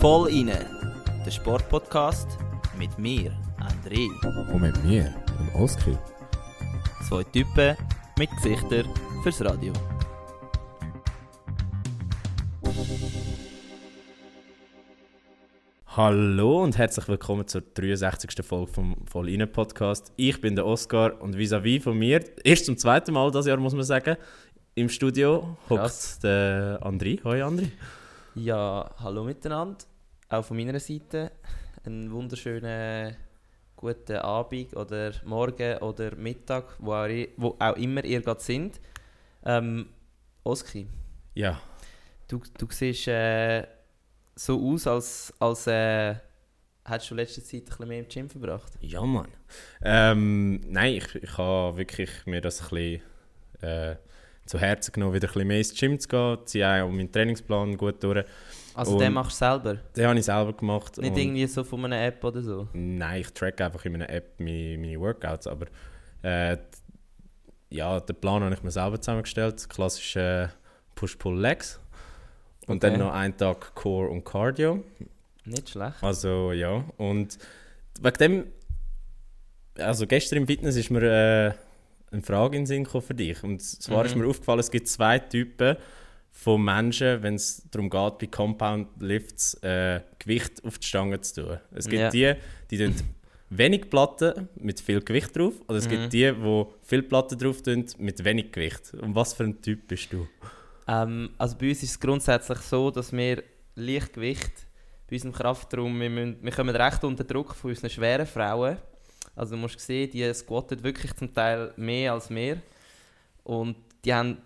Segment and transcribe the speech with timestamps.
[0.00, 0.66] Voll inne,
[1.24, 2.26] der Sportpodcast
[2.76, 4.08] mit mir, André.
[4.52, 5.96] Und mit mir, dem Oskar.
[7.08, 7.76] Zwei Typen
[8.18, 8.86] mit Gesichtern
[9.22, 9.72] fürs Radio.
[15.96, 18.44] Hallo und herzlich willkommen zur 63.
[18.44, 20.12] Folge vom Voll inne Podcast.
[20.16, 23.72] Ich bin der Oskar und vis-à-vis von mir, erst zum zweiten Mal das Jahr muss
[23.72, 24.16] man sagen,
[24.76, 27.24] im Studio hockt der André.
[27.24, 27.70] Hoi André.
[28.34, 29.78] Ja, hallo miteinander.
[30.28, 31.32] Auch von meiner Seite
[31.86, 33.16] einen wunderschönen
[33.74, 37.08] guten Abend oder Morgen oder Mittag, wo auch,
[37.38, 38.78] wo auch immer ihr gerade sind.
[39.46, 39.86] Ähm,
[40.44, 40.86] Oski,
[41.34, 41.58] Ja,
[42.28, 43.66] du, du siehst äh,
[44.34, 46.16] so aus, als, als äh,
[46.84, 48.74] hättest du letzte Zeit ein bisschen mehr im Gym verbracht.
[48.82, 49.28] ja Mann.
[49.82, 53.02] Ähm, nein, ich, ich habe wirklich mir das ein bisschen
[53.62, 53.96] äh,
[54.46, 57.76] zu Herzen genommen, wieder ein bisschen mehr ins Gym zu gehen, ziehe auch meinen Trainingsplan
[57.76, 58.24] gut durch.
[58.74, 60.98] Also Und- den machst du selber, Den habe ich selber gemacht.
[60.98, 62.68] nicht irgendwie so von einer App oder so.
[62.72, 65.66] Nein, ich track einfach in meiner App meine, meine Workouts, aber
[66.22, 66.56] äh,
[67.70, 69.68] ja, den Plan habe ich mir selber zusammengestellt.
[69.68, 70.48] Klassisch äh,
[70.94, 71.80] Push-Pull-Legs.
[72.66, 72.90] Und Okay.
[72.90, 74.82] dann noch einen Tag Core und Cardio.
[75.44, 76.02] Nicht schlecht.
[76.02, 77.38] Also ja, und
[78.00, 78.44] wegen dem,
[79.78, 81.52] also gestern im Fitness ist mir äh,
[82.16, 83.42] eine Frage in den Sinn gekommen für dich.
[83.42, 84.06] Und zwar Mhm.
[84.06, 85.76] ist mir aufgefallen, es gibt zwei Typen
[86.32, 91.42] von Menschen, wenn es darum geht, bei Compound Lifts äh, Gewicht auf die Stange zu
[91.42, 91.58] tun.
[91.74, 92.10] Es gibt Ja.
[92.10, 92.34] die,
[92.70, 92.94] die tun
[93.48, 95.90] wenig Platten mit viel Gewicht drauf, oder es Mhm.
[95.90, 98.92] gibt die, die viel Platten drauf tun mit wenig Gewicht.
[98.94, 100.26] Und was für ein Typ bist du?
[100.88, 103.42] Ähm, also bei uns ist es grundsätzlich so, dass wir
[103.76, 104.52] Leichtgewicht
[105.08, 108.76] bei unserem Kraftraum, wir, müssen, wir kommen recht unter Druck von unseren schweren Frauen.
[109.36, 112.60] Also du musst sehen, die squatten wirklich zum Teil mehr als wir.
[113.44, 114.38] Und die haben,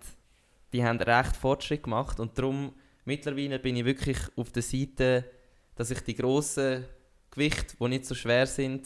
[0.73, 2.19] die haben recht Fortschritt gemacht.
[2.19, 2.73] Und darum,
[3.05, 5.25] mittlerweile bin ich wirklich auf der Seite,
[5.75, 6.85] dass ich die grossen
[7.31, 8.85] Gewichte, die nicht so schwer sind,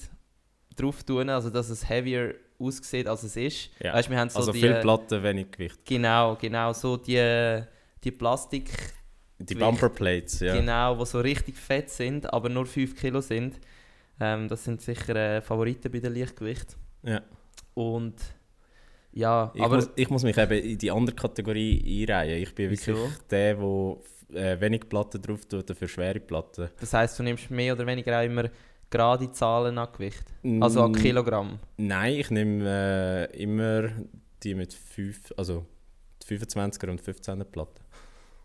[0.75, 1.27] drauf tue.
[1.33, 3.69] Also dass es heavier aussieht, als es ist.
[3.83, 3.93] Ja.
[3.93, 5.79] Weißt, wir haben so also die, viel Platten, wenig Gewicht.
[5.85, 7.61] Genau, genau, so die,
[8.03, 8.69] die Plastik,
[9.39, 9.55] Die.
[9.55, 10.55] Bumperplates, ja.
[10.55, 13.59] genau, die so richtig fett sind, aber nur 5 Kilo sind.
[14.19, 16.77] Ähm, das sind sicher äh, Favoriten bei den Leichtgewicht.
[17.03, 17.21] ja.
[17.73, 18.15] Und
[19.11, 22.41] ja, Ich, aber muss, ich muss mich eben in die andere Kategorie einreihen.
[22.43, 22.93] Ich bin Wieso?
[22.93, 26.69] wirklich der, der äh, wenig Platten drauf tut für schwere Platten.
[26.79, 28.45] das heisst, du nimmst mehr oder weniger auch immer
[28.89, 30.23] gerade Zahlen an Gewicht.
[30.61, 31.59] Also an Mm, Kilogramm.
[31.77, 33.89] Nein, ich nehme äh, immer
[34.43, 35.65] die mit 5, also
[36.21, 37.81] die 25er und 15er Platten.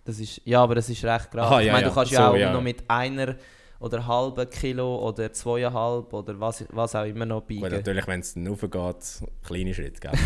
[0.05, 1.61] Das ist, ja, aber das ist recht gerade.
[1.61, 1.89] Ich ja, meine, ja.
[1.91, 2.53] du kannst ja So, auch ja.
[2.53, 3.37] noch mit einer
[3.81, 7.71] oder halben Kilo oder zweieinhalb oder was, was auch immer noch Gut, biegen.
[7.73, 10.13] natürlich, wenn es dann raufgeht, kleine Schritte, gell?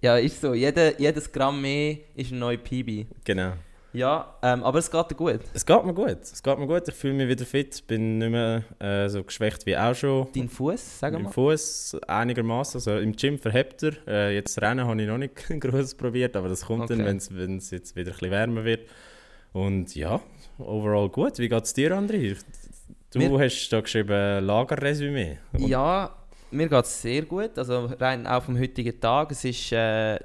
[0.00, 0.54] Ja, ist so.
[0.54, 3.06] Jede, jedes Gramm mehr ist ein neuer PB.
[3.24, 3.52] genau.
[3.92, 5.40] Ja, ähm, aber es geht dir gut.
[5.54, 6.18] Es geht mir gut.
[6.22, 6.86] Es geht mir gut.
[6.86, 7.84] Ich fühle mich wieder fit.
[7.86, 10.28] Bin nicht mehr äh, so geschwächt wie auch schon.
[10.36, 11.32] Dein Fuß, sag Im mal.
[11.32, 12.76] Fuß einigermaßen.
[12.78, 13.94] Also im Gym verhebt er.
[14.06, 17.18] Äh, jetzt Rennen habe ich noch nicht groß probiert, aber das kommt dann, Okay.
[17.30, 18.88] wenn es jetzt wieder ein bisschen wärmer wird.
[19.54, 20.20] Und ja,
[20.58, 21.38] overall gut.
[21.38, 22.36] Wie geht es dir, André?
[23.12, 25.38] Du Mir- hast da geschrieben Lagerresümee.
[25.56, 26.14] Ja,
[26.50, 27.56] mir geht es sehr gut.
[27.58, 29.30] Also rein auch vom heutigen Tag.
[29.32, 30.18] Es ist äh,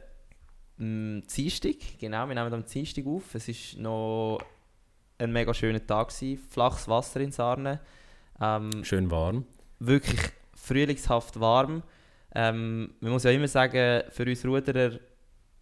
[0.78, 3.36] Dienstag, genau, wir nehmen am Dienstag auf.
[3.36, 4.40] Es ist noch
[5.18, 6.38] ein mega schöner Tag gewesen.
[6.50, 7.80] Flaches Wasser in Sarne.
[8.42, 9.46] Ähm, Schön warm.
[9.80, 10.20] wirklich
[10.56, 11.84] frühlingshaft warm.
[12.36, 15.00] Ähm, man muss ja immer sagen, für uns Ruderer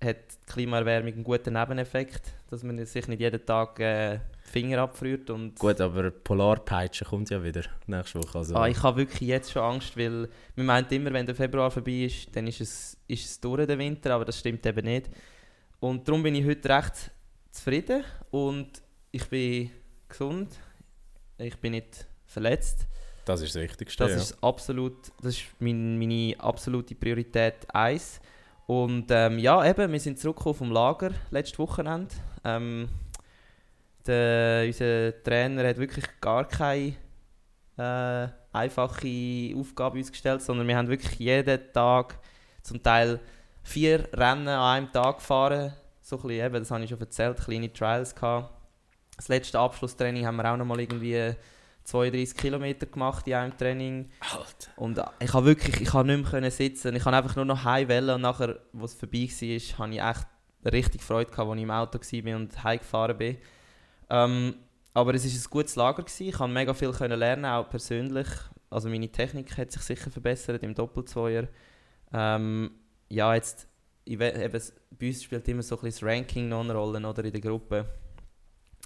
[0.03, 0.17] hat
[0.47, 4.19] die Klimaerwärmung einen guten Nebeneffekt, dass man sich nicht jeden Tag äh,
[4.51, 5.29] Finger abfriert.
[5.29, 8.37] Und Gut, aber Polarpeitsche kommt ja wieder nächste Woche.
[8.37, 11.71] Also, ah, ich habe wirklich jetzt schon Angst, weil man meint immer, wenn der Februar
[11.71, 15.09] vorbei ist, dann ist es, ist es durch den Winter, aber das stimmt eben nicht.
[15.79, 17.11] Und darum bin ich heute recht
[17.51, 19.71] zufrieden und ich bin
[20.07, 20.49] gesund,
[21.37, 22.85] ich bin nicht verletzt.
[23.25, 24.03] das ist das Wichtigste.
[24.03, 24.17] Das ja.
[24.17, 28.21] ist absolut, das ist mein, meine absolute Priorität 1.
[28.67, 32.13] Und ähm, ja, eben, wir sind zurückgekommen vom Lager letztes Wochenende.
[32.43, 32.87] Ähm,
[34.07, 36.95] der, unser Trainer hat wirklich gar keine
[37.77, 42.19] äh, einfache Aufgabe uns gestellt, sondern wir haben wirklich jeden Tag
[42.61, 43.19] zum Teil
[43.63, 45.73] vier Rennen an einem Tag gefahren.
[46.01, 48.53] So ein bisschen, eben, das habe ich schon erzählt, kleine Trials gehabt.
[49.15, 51.35] Das letzte Abschlusstraining haben wir auch noch mal irgendwie
[51.83, 54.09] 32 Kilometer gemacht in einem Training.
[54.19, 54.71] Alter.
[54.77, 56.95] Und äh, ich habe wirklich, ich habe nicht mehr können sitzen.
[56.95, 60.27] Ich habe einfach nur noch heimwählen und nachher, wo es vorbei war, habe ich echt
[60.73, 63.37] richtig Freude gehabt, als ich im Auto war und heimgefahren bin.
[64.11, 64.55] Ähm,
[64.93, 66.03] aber es war ein gutes Lager.
[66.03, 66.27] Gewesen.
[66.27, 68.27] Ich konnte mega viel können lernen, auch persönlich.
[68.69, 71.47] Also meine Technik hat sich sicher verbessert im Doppelzweier.
[72.13, 72.71] Ähm,
[73.09, 73.67] ja, jetzt
[74.05, 74.51] eben,
[74.99, 77.41] bei uns spielt immer so ein bisschen das Ranking noch eine Rolle oder in der
[77.41, 77.85] Gruppe.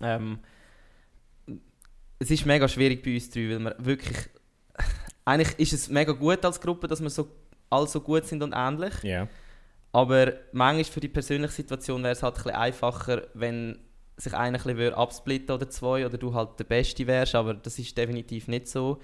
[0.01, 0.39] Ähm,
[2.19, 4.17] es ist mega schwierig bei uns drei, weil wir wirklich...
[5.25, 7.27] Eigentlich ist es mega gut als Gruppe, dass wir so,
[7.71, 8.93] alle so gut sind und ähnlich.
[9.01, 9.27] Ja.
[9.91, 13.79] Aber manchmal für die persönliche Situation wäre es halt ein bisschen einfacher, wenn
[14.17, 17.77] sich einer ein bisschen absplitten oder zwei oder du halt der Beste wärst, aber das
[17.79, 18.99] ist definitiv nicht so.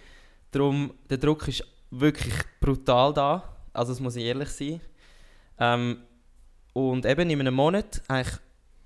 [0.52, 4.82] Darum, der Druck ist wirklich brutal da, also das muss ich ehrlich sein.
[5.60, 6.04] Ähm,
[6.74, 8.40] und eben in einem Monat, eigentlich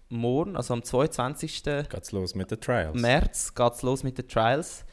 [0.09, 1.63] morgen, also am 22.
[1.63, 2.99] Geht's los mit den Trials.
[2.99, 4.85] März geht es los mit den Trials.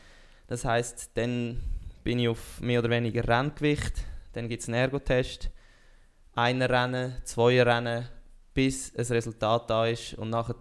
[0.46, 1.61] Das heißt, dann
[2.05, 4.05] bin ich auf mehr oder weniger Renngewicht.
[4.32, 5.50] Dann gibt es einen Ergotest.
[6.34, 8.08] Einer Rennen, zwei Rennen,
[8.55, 10.14] bis ein Resultat da ist.
[10.14, 10.58] Und nachher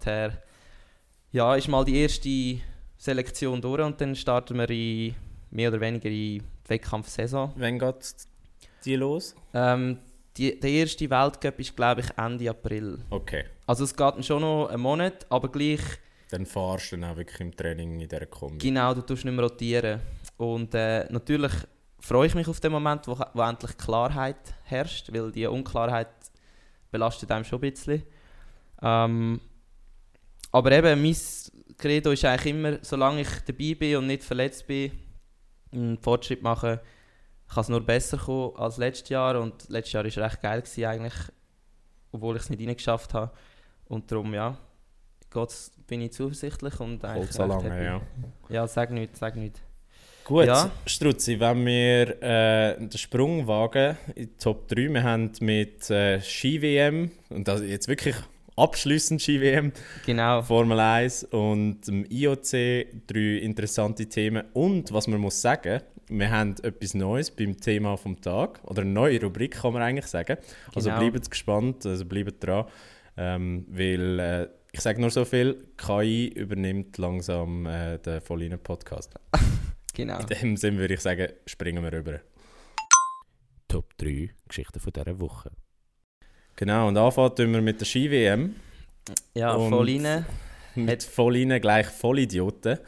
[1.32, 2.60] ja, ist mal die erste
[2.96, 5.14] Selektion durch und dann starten wir in,
[5.50, 7.52] mehr oder weniger in die Wettkampfsaison.
[7.56, 8.14] Wann geht
[8.84, 9.34] die los?
[9.54, 9.98] Ähm,
[10.36, 12.98] die, der erste Weltcup ist, glaube ich, Ende April.
[13.10, 13.44] Okay.
[13.66, 15.80] Also es geht schon noch einen Monat, aber gleich
[16.30, 18.58] Dann fahrst du dann auch wirklich im Training in dieser Kombi.
[18.58, 20.00] Genau, du tust nicht mehr rotieren.
[20.36, 21.52] Und äh, natürlich
[22.00, 26.08] freue ich mich auf den Moment, wo, wo endlich Klarheit herrscht, weil die Unklarheit
[26.90, 28.02] belastet einem schon ein bisschen.
[28.82, 29.40] Ähm,
[30.52, 31.16] aber eben, mein
[31.78, 34.92] Credo ist eigentlich immer, solange ich dabei bin und nicht verletzt bin,
[35.72, 36.78] einen Fortschritt machen,
[37.48, 39.40] kann es nur besser kommen als letztes Jahr.
[39.40, 41.14] Und letztes Jahr war recht geil gewesen eigentlich,
[42.12, 43.32] obwohl ich es nicht reingeschafft habe.
[43.86, 44.56] Und darum, ja,
[45.32, 47.84] geht's, bin ich zuversichtlich und eigentlich so lange, happy.
[47.84, 48.00] ja.
[48.48, 49.60] Ja, sag nicht, sag nicht.
[50.24, 50.70] Gut, Ja.
[50.86, 56.20] Struzzi, wenn wir äh, den Sprung wagen in die Top 3, wir haben mit äh,
[56.20, 58.14] Ski-WM, und das jetzt wirklich
[58.56, 59.72] abschließend Ski-WM,
[60.06, 60.42] Genau.
[60.42, 64.44] Formel 1 und dem IOC drei interessante Themen.
[64.52, 68.90] Und was man muss sagen, wir haben etwas Neues beim Thema vom Tag, oder eine
[68.90, 70.36] neue Rubrik kann man eigentlich sagen.
[70.74, 71.00] Also Genau.
[71.10, 72.66] bleibt gespannt, also bleibt dran,
[73.16, 79.14] ähm, weil äh, ich sage nur so viel, KI übernimmt langsam äh, den Vollinen-Podcast.
[79.94, 80.18] Genau.
[80.20, 82.20] In dem Sinn würde ich sagen, springen wir rüber.
[83.68, 85.50] Top 3 Geschichten von dieser Woche.
[86.56, 88.54] Genau, und anfangen tun wir mit der Ski-WM.
[89.34, 90.26] Ja, Und- voll rein.
[90.74, 92.78] Mit voll rein gleich Vollidioten.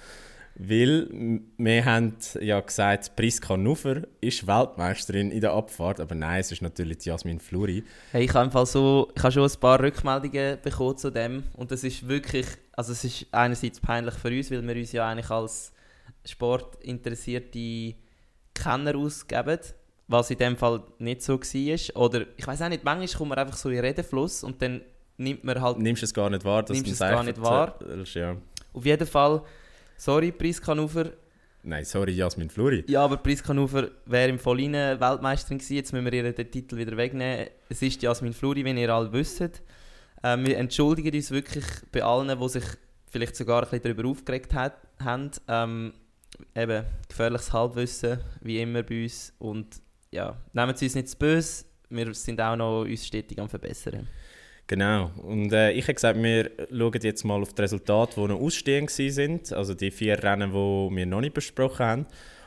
[0.56, 6.52] Weil wir haben ja gesagt, Priska Nufer ist Weltmeisterin in der Abfahrt, aber nein, es
[6.52, 7.82] ist natürlich die Jasmin Fluri.
[8.12, 11.72] Hey, ich habe Fall so, ich habe schon ein paar Rückmeldungen bekommen zu dem und
[11.72, 15.28] das ist wirklich, also es ist einerseits peinlich für uns, weil wir uns ja eigentlich
[15.30, 15.72] als
[16.24, 17.96] sportinteressierte
[18.54, 19.58] Kenner ausgeben,
[20.08, 21.96] was in dem Fall nicht so war.
[21.96, 24.82] Oder ich weiß auch nicht, manchmal kommt man einfach so in den Redefluss und dann
[25.16, 26.62] nimmt man halt Nimmst du es gar nicht wahr?
[26.62, 27.78] dass Nimmst du es gar nicht wahr?
[28.14, 28.36] Ja.
[28.72, 29.42] auf jeden Fall,
[29.96, 31.12] sorry Priska Nufer,
[31.66, 32.84] Nein, sorry, Jasmin Fluri.
[32.88, 35.76] Ja, aber Priska Nufer wäre im Vollinen Weltmeisterin gewesen.
[35.76, 37.46] Jetzt müssen wir ihr den Titel wieder wegnehmen.
[37.70, 39.62] Es ist Jasmin Fluri, wie ihr alle wisst.
[40.22, 42.64] Ähm, wir entschuldigen uns wirklich bei allen, die sich
[43.06, 45.30] vielleicht sogar ein bisschen darüber aufgeregt hat, haben.
[45.48, 45.94] Ähm,
[46.54, 49.32] eben, gefährliches Halbwissen, wie immer bei uns.
[49.38, 49.80] Und
[50.14, 51.64] ja, nehmen Sie uns nicht zu böse.
[51.90, 54.08] Wir sind auch noch uns stetig am Verbessern.
[54.66, 55.10] Genau.
[55.22, 58.90] Und äh, ich habe gesagt, wir schauen jetzt mal auf die Resultate, die noch ausstehend
[58.90, 59.52] sind.
[59.52, 62.06] Also die vier Rennen, die wir noch nicht besprochen haben.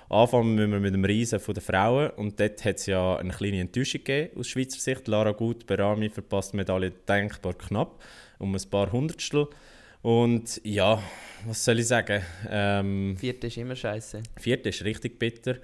[0.10, 2.10] Anfangen müssen wir mit dem Riesen der Frauen.
[2.12, 5.08] Und dort hat es ja eine kleine Enttäuschung gegeben aus Schweizer Sicht.
[5.08, 8.02] Lara Gut, Berami verpasst die Medaille denkbar knapp,
[8.40, 9.48] um ein paar Hundertstel.
[10.02, 11.04] Und ja,
[11.46, 12.24] was soll ich sagen?
[12.50, 14.24] Ähm, Vierte ist immer scheiße.
[14.38, 15.58] Vierte ist richtig bitter.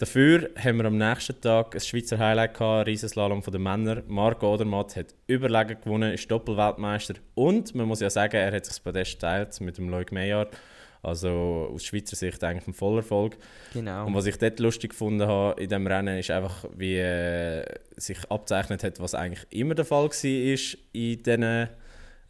[0.00, 4.02] Dafür haben wir am nächsten Tag ein Schweizer Highlight gehabt, Riesenslalom von den Männern.
[4.08, 8.76] Marco Odermatt hat überlegen gewonnen, ist Doppelweltmeister und man muss ja sagen, er hat sich
[8.76, 10.56] das Podest geteilt mit dem Loic Meillard.
[11.02, 13.36] Also aus Schweizer Sicht eigentlich ein Vollerfolg.
[13.74, 14.06] Genau.
[14.06, 17.62] Und was ich dort lustig gefunden habe in dem Rennen, ist einfach, wie äh,
[17.94, 21.68] sich abzeichnet hat, was eigentlich immer der Fall war in diesen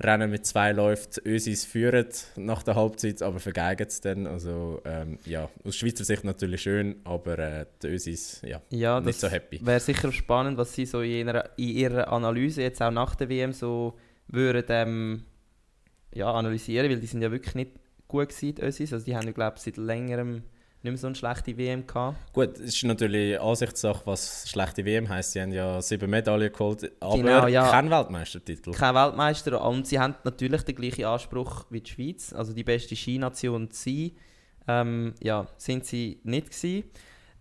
[0.03, 0.73] Rennen mit zwei.
[0.73, 4.27] Die Ösis führen nach der Halbzeit, aber vergeigen es dann.
[4.27, 9.21] Also ähm, ja, aus Schweizer Sicht natürlich schön, aber äh, die Ösis, ja, Ja, nicht
[9.21, 9.65] so happy.
[9.65, 13.29] wäre sicher spannend, was sie so in ihrer, in ihrer Analyse jetzt auch nach der
[13.29, 15.25] WM so würden ähm,
[16.15, 17.73] ja, analysieren, weil die sind ja wirklich nicht
[18.09, 18.93] gut gewesen, die Ösis.
[18.93, 20.43] Also die haben ja glaube ich seit längerem
[20.83, 22.17] nicht mehr so eine schlechte WM gehabt.
[22.33, 25.33] Gut, es ist natürlich Ansichtssache, was schlechte WM heisst.
[25.33, 27.71] Sie haben ja sieben Medaillen geholt, aber Genau, ja.
[27.71, 28.73] kein Weltmeistertitel.
[28.73, 32.97] Kein Weltmeister und sie haben natürlich den gleichen Anspruch wie die Schweiz, also die beste
[32.97, 34.13] Skination zu sein.
[34.69, 36.85] Ähm, ja, sind sie nicht gewesen.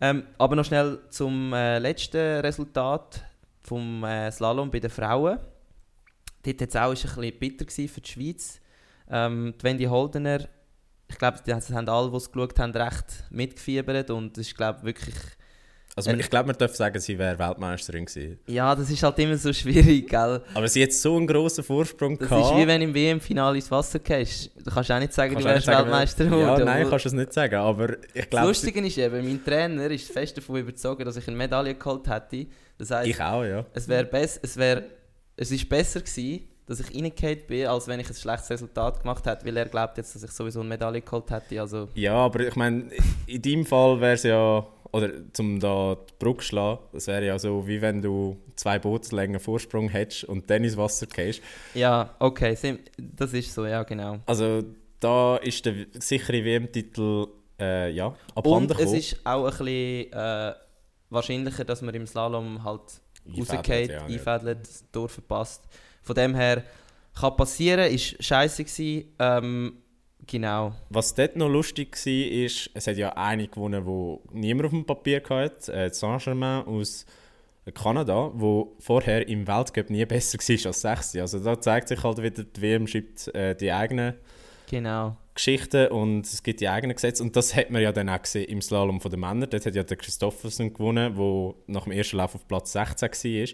[0.02, 3.24] Ähm, aber noch schnell zum äh, letzten Resultat
[3.62, 5.40] vom äh, Slalom bei den Frauen.
[6.44, 8.62] Dort hat es auch ist ein bisschen bitter für die Schweiz.
[9.10, 10.48] Ähm, die Wendy Holdener,
[11.10, 14.84] ich glaube, das haben alle, die es geschaut haben, recht mitgefiebert und es ist glaube
[14.84, 15.16] wirklich
[15.96, 18.40] Also Äh, ich glaube, man darf sagen, sie wäre Weltmeisterin gewesen.
[18.48, 20.42] Ja, das ist halt immer so schwierig, gell?
[20.54, 22.52] Aber sie hat so einen grossen Vorsprung Das gehabt.
[22.52, 24.52] ist wie wenn im WM-Finale ins Wasser gehst.
[24.64, 27.14] Du kannst auch nicht sagen, Kannst du wärst sagen, Weltmeister Ja, nein, kannst du es
[27.14, 28.48] nicht sagen, aber ich Das glaube...
[28.48, 32.46] Lustige ist eben, mein Trainer ist fest davon überzeugt, dass ich eine Medaille geholt hätte.
[32.78, 33.66] Das heisst, Ich auch, ja.
[33.74, 34.84] es wäre es wär,
[35.36, 39.26] es ist besser gewesen, dass ich reingefallen bin, als wenn ich ein schlechtes Resultat gemacht
[39.26, 41.60] hätte, weil er glaubt jetzt, dass ich sowieso eine Medaille geholt hätte.
[41.60, 42.90] Also, Ja, aber ich meine,
[43.26, 44.66] in deinem Fall wäre es ja...
[44.92, 49.40] Oder zum da die Brücke schlagen, das wäre ja so, wie wenn du zwei Bootslängen
[49.40, 51.44] Vorsprung hättest und dann ins Wasser gehst.
[51.76, 52.58] ja, okay,
[52.98, 54.18] das ist so, ja genau.
[54.26, 54.64] Also
[55.00, 57.28] da ist der sichere WM-Titel
[57.60, 60.54] äh, ja, abhanden Und es ist auch ein bisschen äh,
[61.12, 62.82] wahrscheinlicher, dass man im Slalom halt
[63.28, 64.06] Einfädelt, rausgeht, ja, ja.
[64.06, 65.64] einfädelt, das Tor verpasst.
[66.10, 66.64] Von dem her
[67.14, 69.14] kann passieren, ist scheiße gewesen.
[69.20, 69.74] Ähm,
[70.26, 70.74] genau.
[70.90, 74.86] Was dort noch lustig war, ist, es hat ja eine gewonnen, die niemand auf dem
[74.88, 77.06] Papier hatte, äh, Saint-Germain aus
[77.76, 81.22] Kanada, wo vorher im Weltcup nie besser war als Sechste.
[81.22, 84.16] Also da zeigt sich halt wieder, die WM schreibt äh, die eigenen
[84.72, 85.16] Genau.
[85.36, 87.22] Geschichten und es gibt die eigenen Gesetze.
[87.22, 89.46] Und das hat man ja dann auch gesehen im Slalom der Männer.
[89.46, 93.48] Dort hat ja der Christoffersen gewonnen, der nach dem ersten Lauf auf Platz 16 war.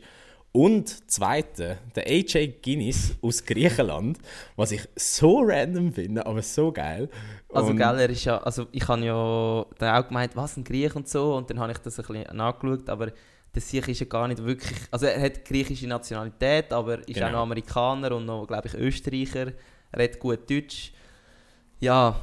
[0.55, 4.19] Und zweite, der AJ Guinness aus Griechenland,
[4.55, 7.09] was ich so random finde, aber so geil.
[7.51, 10.63] Also Und- gell, er ist ja, also ich habe ja dann auch gemeint, was, ein
[10.63, 13.07] Griech und so, und dann habe ich das ein bisschen nachgeschaut, aber
[13.53, 17.27] der Sieg ist ja gar nicht wirklich, also er hat griechische Nationalität, aber ist Genau.
[17.27, 19.51] auch noch Amerikaner und noch, glaube ich, Österreicher,
[19.91, 20.93] er redet gut Deutsch.
[21.81, 22.15] Ja,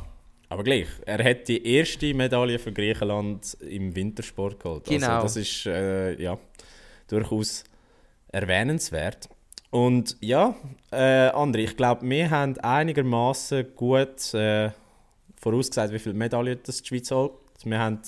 [0.49, 4.85] Aber gleich, er hat die erste Medaille für Griechenland im Wintersport geholt.
[4.85, 5.07] Genau.
[5.17, 6.39] Also das ist äh, ja,
[7.09, 7.65] durchaus
[8.33, 9.29] erwähnenswert.
[9.71, 10.55] Und ja,
[10.91, 14.71] äh, André, ich glaube, wir haben einigermaßen gut äh,
[15.41, 17.33] vorausgesagt, wie viele Medaillen das die Schweiz holt.
[17.65, 18.01] Wir haben,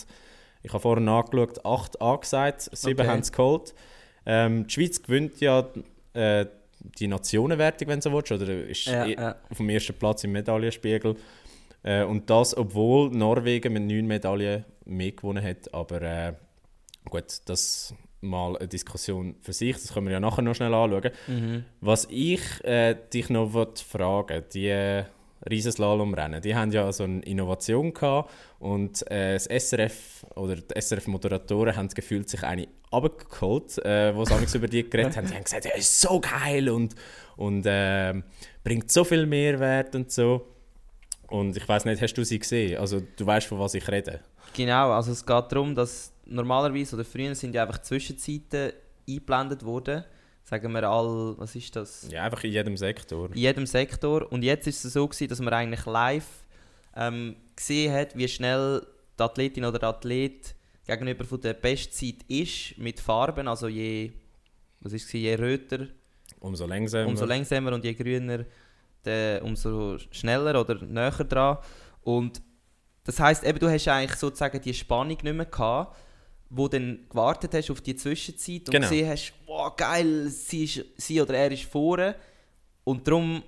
[0.63, 3.09] ich habe vorhin nachgeschaut, acht angesagt, sieben Okay.
[3.09, 3.75] haben es geholt.
[4.27, 5.67] Ähm, die Schweiz gewinnt ja
[6.15, 6.47] äh,
[6.99, 9.37] die Nationenwertung, wenn du so willst, oder ist Ja, eh ja.
[9.51, 11.17] auf dem ersten Platz im Medaillenspiegel.
[11.83, 15.73] Äh, und das, obwohl Norwegen mit neun Medaillen mehr gewonnen hat.
[15.73, 16.33] Aber äh,
[17.09, 21.11] gut, das mal eine Diskussion für sich, das können wir ja nachher noch schnell anschauen.
[21.27, 21.65] mhm.
[21.81, 25.05] Was ich äh, dich noch fragen die äh,
[25.49, 31.77] Riesenslalomrennen, die haben ja so eine Innovation gehabt und äh, das SRF oder die SRF-Moderatoren
[31.77, 35.27] haben gefühlt sich eine abgeholt, äh, wo sie über die geredet haben.
[35.27, 36.95] Die haben gesagt, ja, ist so geil und,
[37.37, 38.15] und äh,
[38.63, 40.47] bringt so viel Mehrwert und so.
[41.29, 42.79] Und ich weiß nicht, hast du sie gesehen?
[42.79, 44.21] Also du weißt, von was ich rede.
[44.55, 48.73] Genau, also es geht darum, dass normalerweise oder früher sind ja einfach Zwischenzeiten
[49.09, 50.05] eingeblendet worden.
[50.43, 52.07] Sagen wir all, was ist das?
[52.11, 53.31] Ja, einfach in jedem Sektor.
[53.31, 54.31] In jedem Sektor.
[54.31, 56.27] Und jetzt ist es so gewesen, dass man eigentlich live
[56.97, 58.87] ähm, gesehen hat, wie schnell
[59.19, 60.55] die Athletin oder der Athlet
[60.87, 63.49] gegenüber von der Bestzeit ist mit Farben.
[63.49, 64.13] Also je,
[64.81, 65.89] was ist es, je röter,
[66.41, 67.07] Umso langsamer.
[67.09, 68.45] umso langsamer und je grüner,
[69.05, 71.59] der, umso schneller oder näher dran.
[72.03, 72.43] Und
[73.05, 75.97] das heißt, eben, du hast eigentlich sozusagen die Spannung nicht mehr gehabt,
[76.51, 78.89] wo du dann gewartet hast auf die Zwischenzeit und Genau.
[78.89, 82.15] gesehen hast, wow, geil, sie, ist, sie oder er ist vorne.
[82.85, 83.43] Und darum,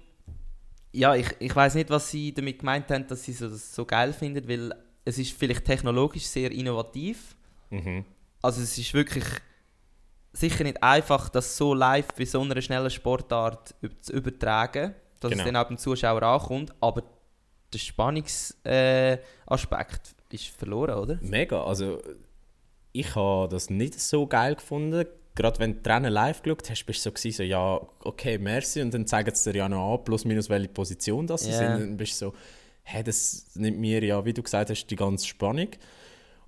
[0.92, 3.84] ja, ich, ich weiß nicht, was sie damit gemeint haben, dass sie so, das so
[3.84, 7.36] geil finden, weil es ist vielleicht technologisch sehr innovativ.
[7.70, 8.04] Mhm.
[8.42, 9.24] Also es ist wirklich
[10.32, 14.94] sicher nicht einfach, das so live bei so einer schnellen Sportart zu übertragen,
[15.28, 15.42] dass Genau.
[15.44, 17.02] es dann auch beim Zuschauer ankommt, aber
[17.72, 18.64] der Spannungsaspekt
[20.30, 21.18] äh, ist verloren, oder?
[21.22, 22.00] Mega, also
[22.92, 25.04] ich habe das nicht so geil gefunden.
[25.34, 28.38] Gerade wenn du die Rennen live geschaut hast, bist du so, gewesen, so ja, okay,
[28.38, 28.80] merci.
[28.80, 31.58] Und dann zeigen sie dir ja noch an, plus minus welche Position das sie Ja.
[31.58, 31.72] sind.
[31.74, 32.34] Und dann bist du so,
[32.84, 35.68] hey, das nimmt mir ja, wie du gesagt hast, die ganze Spannung.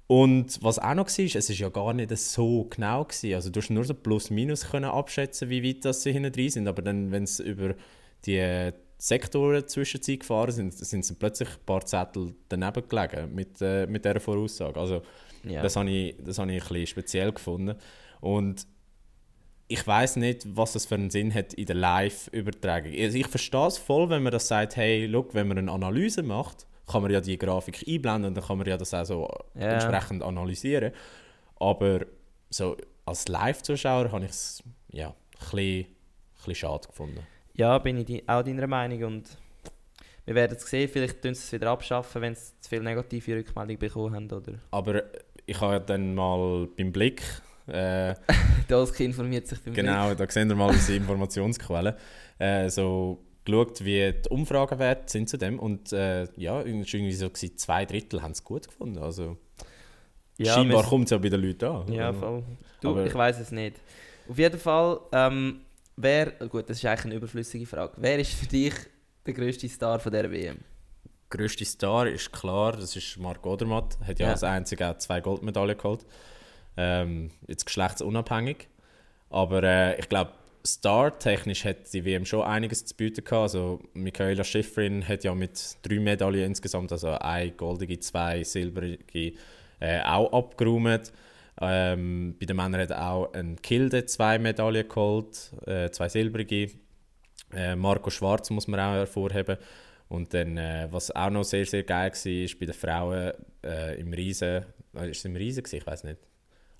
[0.06, 3.34] Und was auch noch war, es ist ja gar nicht so genau gewesen.
[3.34, 6.48] Also du hast nur so plus minus können abschätzen, wie weit das sie hinten drin
[6.48, 6.66] sind.
[6.66, 7.74] Aber dann, wenn es über
[8.26, 14.04] die Sektoren zwischenzeit gefahren sind, sind plötzlich ein paar Zettel daneben gelegen mit, äh, mit
[14.04, 14.78] dieser Voraussage.
[14.78, 15.02] Also
[15.44, 15.62] Ja.
[15.62, 17.76] das habe ich, das habe ich ein bisschen speziell gefunden.
[18.20, 18.66] Und
[19.68, 22.92] ich weiß nicht, was das für einen Sinn hat in der Live-Übertragung.
[22.98, 26.22] Also ich verstehe es voll, wenn man das sagt, hey, look, wenn man eine Analyse
[26.22, 29.28] macht, kann man ja die Grafik einblenden und dann kann man ja das auch so
[29.54, 29.72] Ja.
[29.74, 30.92] entsprechend analysieren.
[31.60, 32.00] Aber
[32.50, 35.86] so als Live-Zuschauer habe ich es ja, ein bisschen, ein
[36.36, 37.20] bisschen schade gefunden.
[37.58, 39.36] Ja, bin ich di- auch deiner Meinung und
[40.24, 43.36] wir werden es sehen, vielleicht tun sie es wieder abschaffen, wenn sie zu viele negative
[43.36, 44.58] Rückmeldungen bekommen haben, oder?
[44.70, 45.02] Aber
[45.46, 47.22] ich habe dann mal beim Blick
[47.66, 48.14] äh,
[48.68, 51.94] Dolski informiert sich beim Genau, da sehen wir mal unsere Informationsquellen.
[52.38, 55.58] Äh, so geschaut, wie die Umfragewerte sind zu dem.
[55.58, 58.98] Und äh, ja, irgendwie so, gewesen, zwei Drittel haben es gut gefunden.
[58.98, 59.36] Also,
[60.36, 61.92] Ja, Scheinbar kommt es ja bei den Leuten an.
[61.92, 62.42] Ja, voll.
[62.82, 63.76] Du, Aber- ich weiß es nicht.
[64.28, 65.60] Auf jeden Fall, ähm,
[66.00, 67.92] wer, gut, das ist eigentlich eine überflüssige Frage.
[67.96, 68.74] Wer ist für dich
[69.26, 70.58] der grösste Star von dieser WM?
[71.30, 73.98] Der grösste Star ist klar, das ist Marc Odermatt.
[74.06, 74.32] Hat ja, Ja.
[74.32, 76.06] als einziger zwei Goldmedaillen geholt.
[76.76, 78.68] Ähm, jetzt geschlechtsunabhängig.
[79.30, 80.32] Aber äh, ich glaube,
[80.66, 83.42] Star-technisch hat die WM schon einiges zu bieten gehabt.
[83.42, 89.34] Also Michaela Schifrin hat ja mit drei Medaillen insgesamt, also eine goldige, zwei silbrige,
[89.80, 91.12] äh, auch abgeräumt.
[91.60, 96.70] Ähm, bei den Männern hat auch ein Kilde zwei Medaillen geholt, äh, zwei silbrige.
[97.52, 99.56] Äh, Marco Schwarz muss man auch hervorheben.
[100.08, 103.32] Und dann, äh, was auch noch sehr, sehr geil war, ist bei den Frauen
[103.64, 104.64] äh, im Riesen.
[104.94, 105.62] Äh, ist es im Riesen?
[105.62, 105.76] Gewesen?
[105.76, 106.18] Ich weiß nicht.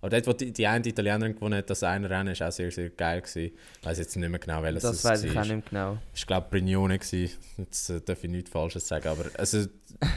[0.00, 2.70] Aber dort, wo die, die eine Italienerin gewonnen hat, das eine Rennen, ist auch sehr,
[2.70, 3.20] sehr geil.
[3.20, 3.50] Gewesen.
[3.80, 5.42] Ich weiß jetzt nicht mehr genau, welches Das es weiß ich war.
[5.42, 5.98] auch nicht mehr genau.
[6.14, 7.28] Ich glaube, Brignone war.
[7.58, 9.08] Jetzt äh, darf ich nichts Falsches sagen.
[9.08, 9.66] Aber also,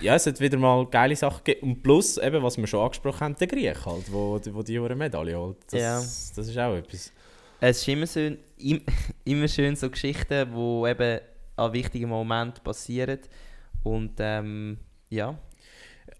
[0.01, 1.71] ja, es hat wieder mal geile Sachen gegeben.
[1.71, 4.95] Und plus, eben, was wir schon angesprochen haben, der Griech halt, wo, wo die eine
[4.95, 5.57] Medaille holt.
[5.71, 5.95] Das, Ja.
[5.99, 7.11] das ist auch etwas.
[7.59, 8.81] Es ist immer, im,
[9.25, 11.19] immer schön so Geschichten, die eben
[11.55, 13.19] an wichtigen Momenten passieren.
[13.83, 14.77] Und ähm,
[15.09, 15.37] ja,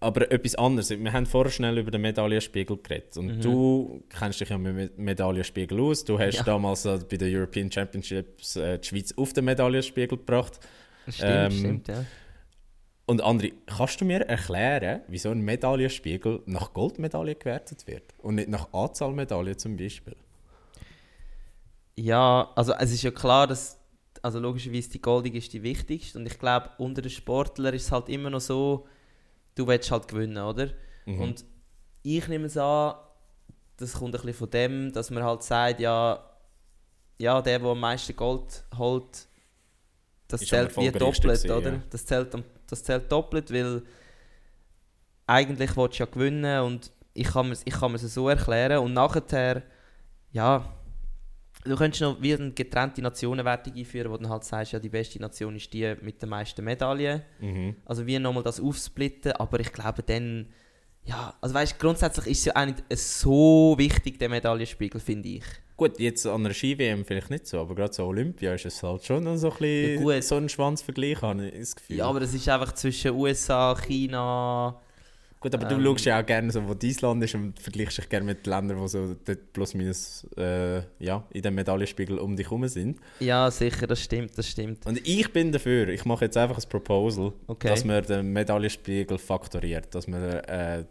[0.02, 0.90] Aber etwas anderes.
[0.90, 3.16] Wir haben vorher schnell über den Medaillenspiegel geredet.
[3.16, 3.40] Und Mhm.
[3.40, 6.04] du kennst dich ja mit dem Medaillenspiegel aus.
[6.04, 6.42] Du hast Ja.
[6.42, 10.58] damals äh, bei den European Championships äh, die Schweiz auf den Medaillenspiegel gebracht.
[11.08, 12.04] stimmt, Ähm, stimmt, ja.
[13.06, 18.04] Und André, kannst du mir erklären, wieso ein Medaillenspiegel nach Goldmedaille gewertet wird?
[18.18, 20.14] Und nicht nach Anzahl Medaillen zum Beispiel?
[21.96, 23.78] Ja, also es ist ja klar, dass
[24.22, 27.92] also logischerweise die Goldige ist die wichtigste und ich glaube unter den Sportlern ist es
[27.92, 28.86] halt immer noch so,
[29.54, 30.70] du willst halt gewinnen, oder?
[31.06, 31.20] Mhm.
[31.20, 31.44] Und
[32.02, 32.94] ich nehme es an,
[33.76, 36.22] das kommt ein bisschen von dem, dass man halt sagt, ja,
[37.18, 39.26] ja der, der am meisten Gold holt,
[40.28, 41.72] das Ist zählt wie doppelt, gewesen, oder?
[41.72, 41.82] ja.
[41.90, 42.34] Das, zählt,
[42.68, 43.82] das zählt doppelt, weil
[45.26, 48.94] eigentlich willst du ja gewinnen und ich kann mir ich kann mir's so erklären und
[48.94, 49.62] nachher,
[50.30, 50.64] ja,
[51.64, 55.20] du könntest noch wie eine getrennte Nationenwertung einführen, wo du halt sagst, ja, die beste
[55.20, 57.22] Nation ist die mit den meisten Medaillen.
[57.40, 57.76] Mhm.
[57.84, 60.46] Also wie nochmal das aufsplitten, aber ich glaube dann,
[61.04, 65.44] ja, also weißt grundsätzlich ist es ja auch nicht so wichtig, der Medaillenspiegel, finde ich.
[65.76, 69.04] Gut, jetzt an einer Ski-WM vielleicht nicht so, aber gerade so Olympia ist es halt
[69.04, 71.96] schon so ein bisschen Ja, so ein Schwanzvergleich, habe ich das Gefühl.
[71.96, 74.80] Ja, aber das ist einfach zwischen USA, China.
[75.42, 77.98] Gut, aber Ähm, du schaust ja auch gerne, so, wo dein Land ist und vergleichst
[77.98, 82.36] dich gerne mit Ländern, die so dort plus minus äh, ja, in dem Medaillenspiegel um
[82.36, 82.98] dich herum sind.
[83.20, 84.86] Ja, sicher, das stimmt, das stimmt.
[84.86, 87.68] Und ich bin dafür, ich mache jetzt einfach ein Proposal, Okay.
[87.68, 89.94] dass man den Medaillenspiegel faktoriert.
[89.94, 90.84] Dass man, äh,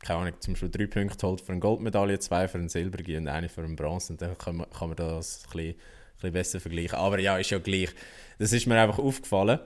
[0.00, 3.28] keine Ahnung, zum Beispiel drei Punkte holt für eine Goldmedaille, zwei für eine silbrige und
[3.28, 4.14] eine für eine Bronze.
[4.14, 5.74] Und dann kann man, kann man das ein bisschen, ein
[6.16, 6.94] bisschen besser vergleichen.
[6.98, 7.90] Aber ja, ist ja gleich.
[8.38, 9.58] Das ist mir einfach aufgefallen.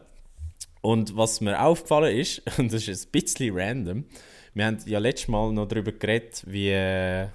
[0.80, 4.04] Und was mir aufgefallen ist, und das ist ein bisschen random,
[4.54, 7.28] wir haben ja letztes Mal noch darüber geredet, wie äh,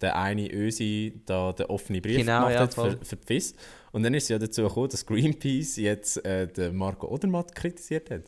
[0.00, 2.98] der eine Ösi da den offenen Brief Genau, gemacht ja, hat voll.
[2.98, 3.54] für, für die FIS.
[3.92, 8.10] Und dann ist es ja dazu gekommen, dass Greenpeace jetzt äh, den Marco Odermatt kritisiert
[8.10, 8.22] hat.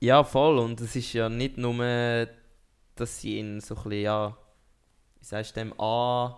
[0.00, 0.58] Ja, voll.
[0.58, 2.28] Und es ist ja nicht nur,
[2.96, 4.36] dass sie ihn so ein bisschen, ja,
[5.18, 6.34] wie sagst du dem, an,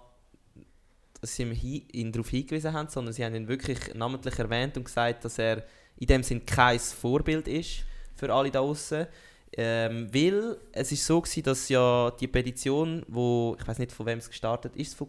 [1.21, 5.25] dass sie ihn darauf hingewiesen haben, sondern sie haben ihn wirklich namentlich erwähnt und gesagt,
[5.25, 5.65] dass er
[5.97, 7.85] in dem Sinn kein Vorbild ist
[8.17, 9.07] für alle da außen.
[9.55, 14.07] Ähm, weil es ist so gewesen, dass ja die Petition, wo ich weiß nicht von
[14.07, 15.09] wem es gestartet ist, es von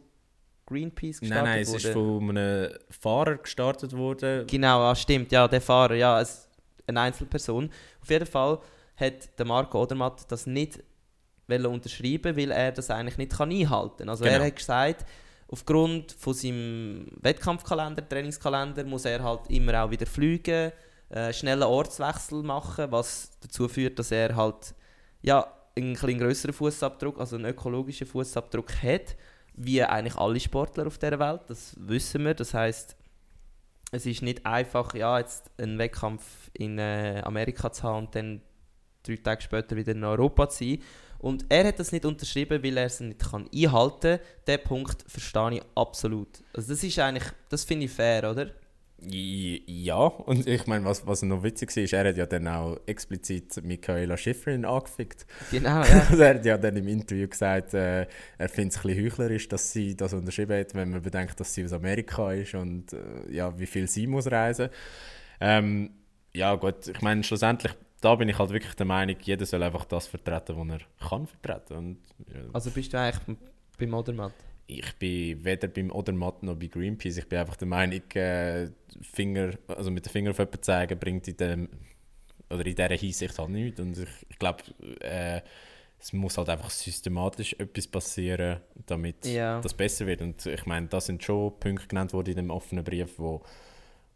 [0.66, 1.88] Greenpeace gestartet Nein, nein, es wurde?
[1.88, 4.48] ist von einem Fahrer gestartet worden.
[4.48, 6.48] Genau, ah, stimmt, ja, der Fahrer, ja, es,
[6.88, 7.70] eine Einzelperson.
[8.02, 8.60] Auf jeden Fall
[8.98, 10.84] hat der Marco Odermatt das nicht
[11.48, 14.10] unterschreiben, weil er das eigentlich nicht kann einhalten kann.
[14.10, 14.38] Also Genau.
[14.38, 15.06] er hat gesagt,
[15.48, 20.72] aufgrund von seinem Wettkampfkalender, Trainingskalender, muss er halt immer auch wieder fliegen,
[21.14, 24.74] äh, schnellen Ortswechsel machen, was dazu führt, dass er halt
[25.22, 29.16] ja, einen größeren Fußabdruck, also einen ökologischen Fußabdruck hat,
[29.54, 31.42] wie eigentlich alle Sportler auf der Welt.
[31.48, 32.34] Das wissen wir.
[32.34, 32.96] Das heißt,
[33.92, 38.42] es ist nicht einfach, ja, jetzt einen Wettkampf in äh, Amerika zu haben und dann
[39.04, 40.80] drei Tage später wieder in Europa zu sein.
[41.20, 44.20] Und er hat das nicht unterschrieben, weil er es nicht kann einhalten kann.
[44.48, 46.44] Den Punkt verstehe ich absolut.
[46.54, 48.50] Also das ist eigentlich, das finde ich fair, oder?
[49.10, 52.78] Ja, und ich meine, was, was noch witzig war, ist, er hat ja dann auch
[52.86, 55.26] explizit Michaela Schifrin angefickt.
[55.52, 56.08] Genau, ja.
[56.10, 59.48] Also er hat ja dann im Interview gesagt, äh, er findet es ein bisschen heuchlerisch,
[59.48, 63.32] dass sie das unterschrieben hat, wenn man bedenkt, dass sie aus Amerika ist und äh,
[63.32, 64.70] ja, wie viel sie muss reisen.
[65.40, 65.92] Ähm,
[66.34, 69.86] ja gut, ich meine, schlussendlich, da bin ich halt wirklich der Meinung, jeder soll einfach
[69.86, 71.78] das vertreten, was er kann vertreten.
[71.78, 71.98] Und,
[72.34, 73.38] ja, Also bist du eigentlich
[73.78, 74.34] beim Odermatt?
[74.68, 77.18] Ich bin weder beim Odermatt noch bei Greenpeace.
[77.18, 78.70] Ich bin einfach der Meinung, äh,
[79.02, 81.70] Finger, also mit dem Finger auf jemanden zeigen, bringt in dem
[82.50, 83.80] oder in dieser Hinsicht halt nichts.
[83.80, 84.64] Und ich, ich glaube,
[85.02, 85.42] äh,
[86.00, 89.62] es muss halt einfach systematisch etwas passieren, damit Ja.
[89.62, 90.22] das besser wird.
[90.22, 93.42] Und ich meine, das sind schon Punkte genannt worden in dem offenen Brief, wo,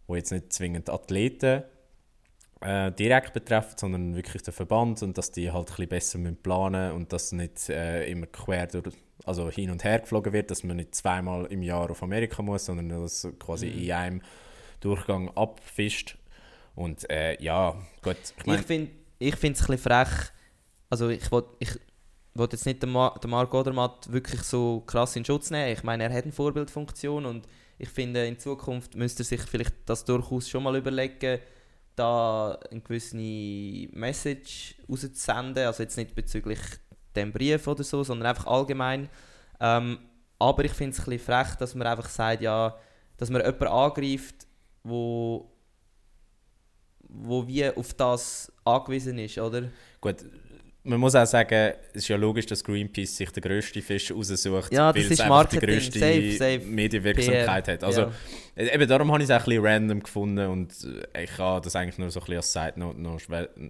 [0.06, 1.64] wo jetzt nicht zwingend Athleten
[2.62, 6.38] äh, direkt betreffen, sondern wirklich den Verband und dass die halt ein bisschen besser müssen
[6.42, 8.94] planen und dass nicht äh, immer quer durch,
[9.26, 12.66] also hin und her geflogen wird, dass man nicht zweimal im Jahr auf Amerika muss,
[12.66, 13.80] sondern dass quasi Mhm.
[13.84, 14.22] in einem
[14.80, 16.18] Durchgang abfischt.
[16.76, 20.10] Und äh, ja, gut, ich meine, ich finde ich es ein bisschen frech.
[20.90, 21.72] Also ich wollte ich
[22.36, 25.74] wollt jetzt nicht den, Ma den Marc Odermatt wirklich so krass in Schutz nehmen.
[25.74, 27.48] Ich meine, er hat eine Vorbildfunktion und
[27.80, 31.40] ich finde, in Zukunft müsste er sich vielleicht das durchaus schon mal überlegen,
[31.96, 35.66] da eine gewisse Message rauszusenden.
[35.66, 36.60] Also jetzt nicht bezüglich
[37.16, 39.10] dem Brief oder so, sondern einfach allgemein.
[39.60, 40.00] Ähm,
[40.40, 42.78] aber ich finde es ein frech, dass man einfach sagt, ja,
[43.18, 44.48] dass man jemanden angreift,
[44.84, 45.52] wo
[47.10, 49.70] wo wie auf das angewiesen ist, oder?
[50.02, 50.26] Gut,
[50.88, 54.74] man muss auch sagen, es ist ja logisch, dass Greenpeace sich den grössten Fisch raussucht,
[54.74, 56.60] Ja, weil es einfach die grösste Safe, safe.
[56.60, 57.74] Medienwirksamkeit PR.
[57.76, 57.84] hat.
[57.84, 58.12] Also, Ja.
[58.56, 60.74] äh, eben darum habe ich es auch ein bisschen random gefunden und
[61.14, 63.20] äh, ich kann das eigentlich nur so ein bisschen als Side Note noch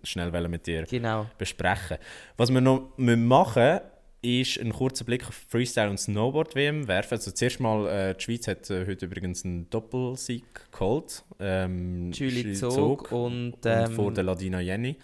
[0.04, 1.26] schnell mit dir Genau.
[1.38, 1.98] besprechen.
[2.38, 3.80] Was wir noch machen
[4.22, 7.14] ist einen kurzen Blick auf Freestyle und Snowboard WM werfen.
[7.16, 11.24] Also zuerst mal, äh, die Schweiz hat äh, heute übrigens einen Doppelsieg geholt.
[11.40, 14.96] Ähm, Julie Julie Zog und, und ähm, vor der Ladina Jenny.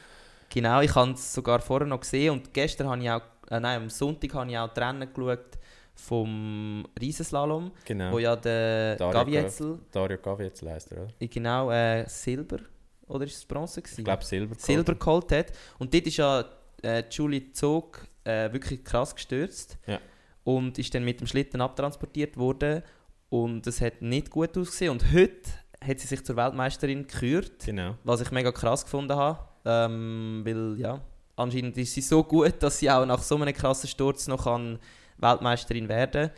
[0.54, 3.82] Genau, ich habe es sogar vorher noch gesehen und gestern habe ich auch, äh, nein,
[3.84, 5.58] am Sonntag habe ich auch die Rennen geschaut
[5.96, 8.12] vom Riesenslalom, Genau.
[8.12, 11.28] wo ja der Dario Gavietzel, Dario Gavietzel heisst er, oder?
[11.28, 12.58] genau, äh, Silber,
[13.08, 14.02] oder ist es Bronze gewesen?
[14.02, 14.56] Ich glaube Silber.
[14.58, 15.48] Silber geholt hat.
[15.80, 16.46] Und dort ist ja
[16.82, 19.78] äh, Julie Zog äh, wirklich krass gestürzt.
[19.86, 20.00] Ja.
[20.44, 22.82] Und ist dann mit dem Schlitten abtransportiert worden.
[23.30, 24.92] Und es hat nicht gut ausgesehen.
[24.92, 25.50] Und heute
[25.86, 27.96] hat sie sich zur Weltmeisterin gekürt, Genau.
[28.04, 29.40] was ich mega krass gefunden habe.
[29.66, 31.02] Ähm, weil ja,
[31.36, 34.80] anscheinend ist sie so gut, dass sie auch nach so einem krassen Sturz noch kann
[35.18, 36.32] Weltmeisterin werden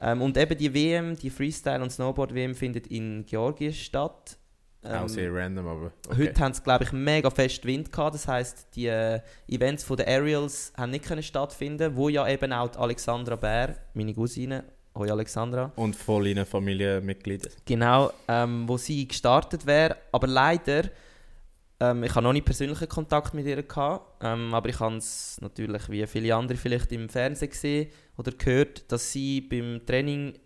[0.00, 4.36] ähm, Und eben die WM, die Freestyle- und Snowboard-WM findet in Georgien statt.
[4.84, 6.28] auch Ähm, sehr random, aber okay.
[6.28, 8.14] Heute haben sie, glaube ich, mega fest Wind gehabt.
[8.14, 12.52] Das heisst, die äh, Events von den Aerials haben nicht können stattfinden, wo ja eben
[12.52, 17.50] auch Alexandra Bär, meine Cousine, hoi Alexandra, Und voll in Familienmitglieder.
[17.64, 19.96] genau, ähm, wo sie gestartet wäre.
[20.10, 20.84] Aber leider,
[21.82, 25.38] ähm, ich habe noch nicht persönlichen Kontakt mit ihr gehabt, ähm, aber ich habe es
[25.40, 30.38] natürlich wie viele andere vielleicht im Fernsehen gesehen oder gehört, dass sie beim Training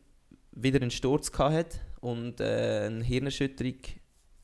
[0.52, 3.76] wieder einen Sturz gehabt hat und äh, eine Hirnerschütterung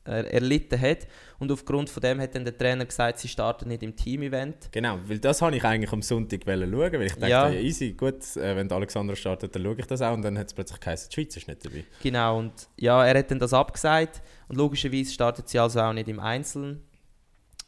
[0.05, 1.07] erlitten hat.
[1.39, 4.69] Und aufgrund von dem hat dann der Trainer gesagt, sie startet nicht im Team-Event.
[4.71, 7.49] Genau, weil das habe ich eigentlich am Sonntag schauen, weil ich dachte, Ja.
[7.49, 7.59] ja.
[7.59, 10.47] easy, gut, äh, wenn der Alexander startet, dann schaue ich das auch und dann hat
[10.47, 11.83] es plötzlich geheißen, die Schweiz ist nicht dabei.
[12.01, 16.07] Genau, und ja, er hat dann das abgesagt und logischerweise startet sie also auch nicht
[16.07, 16.81] im Einzelnen.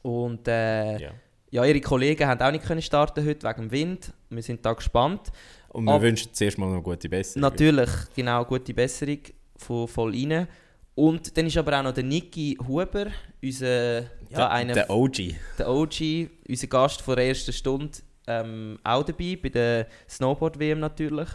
[0.02, 1.12] Und äh, Ja.
[1.52, 4.14] ja, ihre Kollegen haben auch nicht können starten heute wegen dem Wind.
[4.30, 5.32] Wir sind da gespannt.
[5.70, 7.42] Und wir Ab- wünschen zuerst mal noch gute Besserung.
[7.42, 9.20] Natürlich, genau, gute Besserung
[9.58, 10.48] von voll rein.
[10.96, 13.08] Und dann ist aber auch noch der Niki Huber,
[13.44, 15.36] unser, ja, der, einer, der OG.
[15.60, 21.30] der OG, unser Gast von der ersten Stunde, ähm, auch dabei, bei der Snowboard-WM natürlich.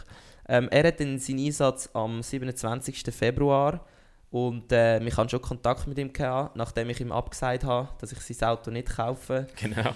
[0.49, 3.03] Ähm, er hat dann seinen Einsatz am 27.
[3.13, 3.85] Februar
[4.31, 8.11] und äh, ich hatte schon Kontakt mit ihm, gehabt, nachdem ich ihm abgesagt habe, dass
[8.11, 9.47] ich sein Auto nicht kaufe.
[9.57, 9.93] Genau.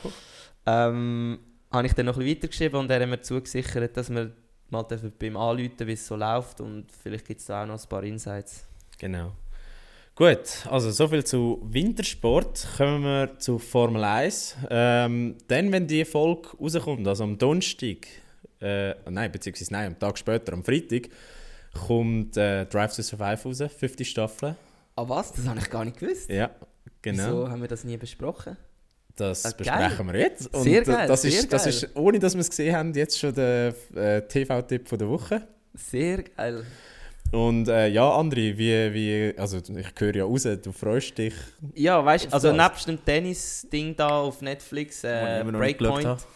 [0.67, 1.39] Ähm,
[1.71, 4.31] habe ich dann noch ein bisschen weitergeschrieben und er hat mir zugesichert, dass wir
[4.69, 7.81] mal bei ihm anrufen wie es so läuft und vielleicht gibt es da auch noch
[7.81, 8.65] ein paar Insights.
[8.97, 9.33] Genau.
[10.15, 12.65] Gut, also soviel zu Wintersport.
[12.77, 14.55] Kommen wir zu Formel 1.
[14.69, 18.07] Ähm, dann, wenn die Folge rauskommt, also am Donnerstag,
[18.61, 21.09] äh, nein, beziehungsweise nein, am Tag später, am Freitag,
[21.85, 24.55] kommt äh, Drive to Survive raus, fünfte Staffel.
[24.95, 25.33] Ah was?
[25.33, 26.29] Das habe ich gar nicht gewusst.
[26.29, 26.49] Ja,
[27.01, 27.23] genau.
[27.25, 28.55] Wieso haben wir das nie besprochen?
[29.17, 30.53] Das Ah, besprechen wir jetzt.
[30.53, 31.73] Und Sehr geil, das, sehr ist, das geil.
[31.73, 35.45] ist, ohne dass wir es gesehen haben, jetzt schon der äh, TV-Tipp der Woche.
[35.73, 36.65] Sehr geil.
[37.35, 41.33] Und äh, ja, André, wie, wie, also ich höre ja raus, du freust dich.
[41.73, 42.57] Ja, weißt du, also das?
[42.57, 46.27] nebst dem Tennis-Ding da auf Netflix, äh, Breakpoint, hast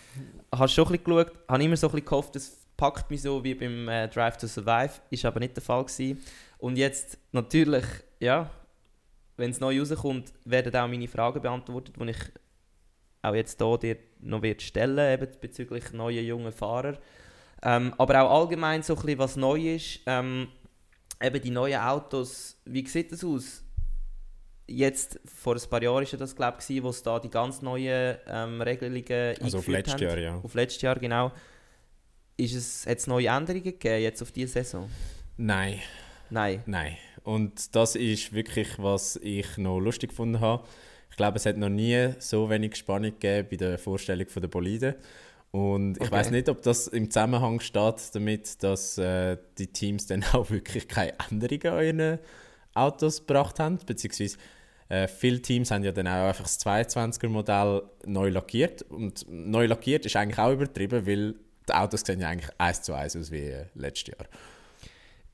[0.62, 3.42] du schon ein bisschen geschaut, habe immer so ein bisschen gehofft, es packt mich so
[3.42, 6.22] wie beim äh, Drive to Survive, ist aber nicht der Fall gewesen.
[6.58, 7.86] Und jetzt natürlich,
[8.20, 8.50] ja,
[9.38, 12.18] wenn es neu rauskommt, werden auch meine Fragen beantwortet, die ich
[13.22, 16.98] auch jetzt hier dir noch wird stellen eben bezüglich neuen jungen Fahrer.
[17.62, 20.02] Ähm, aber auch allgemein so ein bisschen, was neu ist.
[20.06, 20.48] Ähm,
[21.22, 23.64] eben die neuen Autos, wie sieht das aus?
[24.68, 28.18] Jetzt, vor ein paar Jahren war das, glaube ich, wo es da die ganz neuen
[28.28, 30.00] ähm, Regelungen Also auf letztes.
[30.00, 30.36] Jahr, ja.
[30.38, 31.32] Auf letztes Jahr, genau.
[32.38, 34.90] Ist es, hat es neue Änderungen gegeben jetzt auf diese Saison?
[35.38, 35.80] Nein,
[36.30, 36.62] Nein.
[36.68, 36.98] nein.
[37.24, 40.64] Und das ist wirklich, was ich noch lustig gefunden habe.
[41.10, 44.96] Ich glaube, es hat noch nie so wenig Spannung gegeben bei der Vorstellung der Boliden.
[45.52, 46.12] Und ich Okay.
[46.12, 50.88] weiß nicht, ob das im Zusammenhang steht damit, dass äh, die Teams dann auch wirklich
[50.88, 52.20] keine Änderungen an ihren
[52.76, 54.38] Autos gebracht haben, beziehungsweise
[54.90, 58.84] äh, viele Teams haben ja dann auch einfach das 22er-Modell neu lackiert.
[58.84, 61.36] Und neu lackiert ist eigentlich auch übertrieben, weil
[61.68, 64.28] die Autos sehen ja eigentlich eins zu eins aus wie äh, letztes Jahr.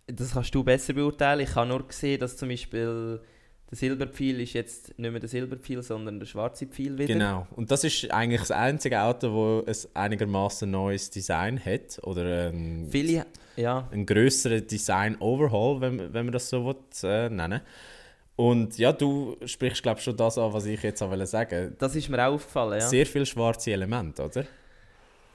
[0.08, 1.40] Das kannst du besser beurteilen.
[1.42, 3.22] Ich habe nur gesehen, dass zum Beispiel
[3.70, 7.14] der Silberpfeil ist jetzt nicht mehr der Silberpfeil, sondern der schwarze Pfeil wieder.
[7.14, 7.48] Genau.
[7.56, 12.00] Und das ist eigentlich das einzige Auto, das ein einigermaßen neues Design hat.
[12.04, 13.26] Oder ein, Viele,
[13.56, 17.62] ja, ein größeren Design-Overhaul, wenn, wenn man das so will, äh, nennen
[18.36, 21.76] Und ja, du sprichst, glaube ich, schon das an, was ich jetzt auch wollte sagen.
[21.80, 22.80] das ist mir auch aufgefallen.
[22.80, 22.88] Ja.
[22.88, 24.46] Sehr viele schwarze Elemente, oder?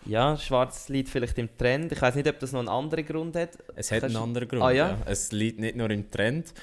[0.06, 1.92] Ja, schwarz liegt vielleicht im Trend.
[1.92, 3.50] Ich weiß nicht, ob das noch einen anderen Grund hat.
[3.76, 4.62] Es hat Kannst einen anderen Grund.
[4.62, 4.96] Ah, ja?
[5.04, 6.54] Es liegt nicht nur im Trend,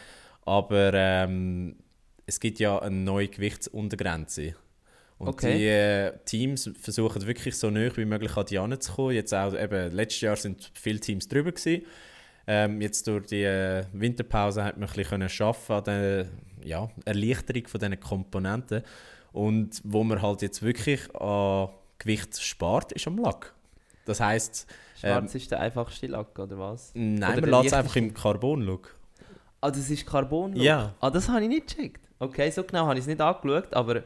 [0.48, 1.76] aber ähm,
[2.26, 4.56] es gibt ja eine neue Gewichtsuntergrenze.
[5.18, 5.58] Und Okay.
[5.58, 9.14] die äh, Teams versuchen wirklich so nah wie möglich an die anzukommen.
[9.14, 11.86] Jetzt auch, eben, letztes Jahr sind viele Teams drüber gewesen.
[12.48, 16.28] Ähm, jetzt durch die äh, Winterpause hat man ein bisschen schaffen an der
[16.64, 18.84] ja, Erleichterung von diesen Komponenten.
[19.34, 23.54] Und wo man halt jetzt wirklich an Gewicht spart, ist am Lack.
[24.06, 24.66] Das heisst,
[24.98, 26.92] Schwarz ist der einfachste Lack, oder was?
[26.94, 28.96] nein, Oder man lässt es einfach im Carbon-Look.
[29.62, 30.56] Ah, das ist Carbon?
[30.56, 30.94] Ja.
[31.00, 32.08] Ah, das habe ich nicht gecheckt.
[32.20, 34.04] Okay, so genau habe ich es nicht angeschaut, aber...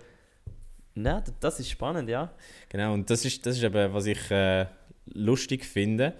[0.94, 2.34] Nein, das ist spannend, ja.
[2.68, 4.66] Genau, und das ist, das ist eben, was ich äh,
[5.06, 6.14] lustig finde.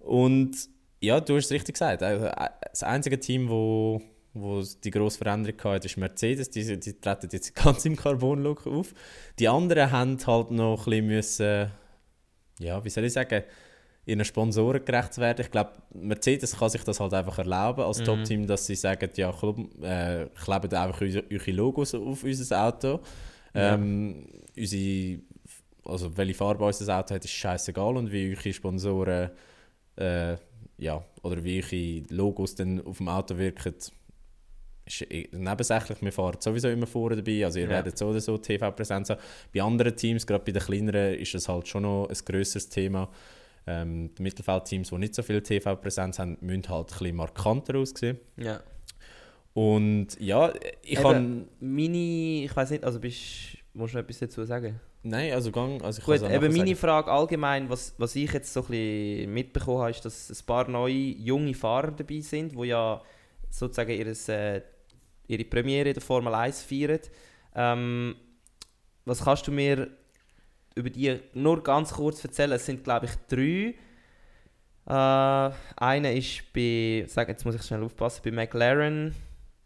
[0.00, 0.56] Und
[1.00, 2.02] ja, du hast es richtig gesagt.
[2.02, 4.02] Also, äh, das einzige Team, wo,
[4.34, 6.50] wo die grosse Veränderung hatte, ist Mercedes.
[6.50, 8.92] Die, die treten jetzt ganz im Carbon-Look auf.
[9.38, 11.70] Die anderen haben halt noch ein bisschen müssen,
[12.58, 13.44] ja, wie soll ich sagen,
[14.08, 15.42] ihren Sponsoren gerecht werden.
[15.44, 18.04] Ich glaube, Mercedes kann sich das halt einfach erlauben als Mhm.
[18.04, 23.00] Top-Team, dass sie sagen, ja, komm, äh, klebt einfach eure, Logos auf unser Auto.
[23.54, 23.74] Ja.
[23.74, 25.20] Ähm, unsere,
[25.84, 29.30] also welche Farbe unser Auto hat, ist scheißegal und wie eure Sponsoren
[29.96, 30.36] äh,
[30.78, 33.74] ja, oder wie eure Logos dann auf dem Auto wirken,
[34.86, 36.00] ist eh nebensächlich.
[36.00, 37.70] Wir fahren sowieso immer vorne dabei, also ihr Ja.
[37.72, 39.20] werdet so oder so TV-Präsenz haben.
[39.52, 43.08] Bei anderen Teams, gerade bei den kleineren, ist es halt schon noch ein grösseres Thema.
[43.66, 48.18] Ähm, die Mittelfeldteams, die nicht so viel TV-Präsenz haben, müssen halt ein bisschen markanter aussehen.
[48.36, 48.60] Ja.
[49.54, 51.48] Und ja, ich Eben, kann...
[51.60, 52.44] Meine...
[52.44, 53.58] Ich weiß nicht, also bist...
[53.74, 54.80] Musst du noch etwas dazu sagen?
[55.02, 55.82] Nein, also gang...
[55.82, 56.76] Also ich Gut, eben meine sagen.
[56.76, 60.68] Frage allgemein, was, was ich jetzt so ein bisschen mitbekommen habe, ist, dass ein paar
[60.68, 63.02] neue junge Fahrer dabei sind, die ja
[63.50, 64.62] sozusagen ihres, äh,
[65.26, 67.00] ihre Premiere in der Formel 1 feiern.
[67.54, 68.16] Ähm,
[69.04, 69.88] was kannst du mir
[70.78, 72.52] über die nur ganz kurz erzählen?
[72.52, 73.74] Es sind, glaube ich, drei.
[74.86, 79.14] Äh, einer ist bei, sag, jetzt muss ich schnell aufpassen, bei McLaren.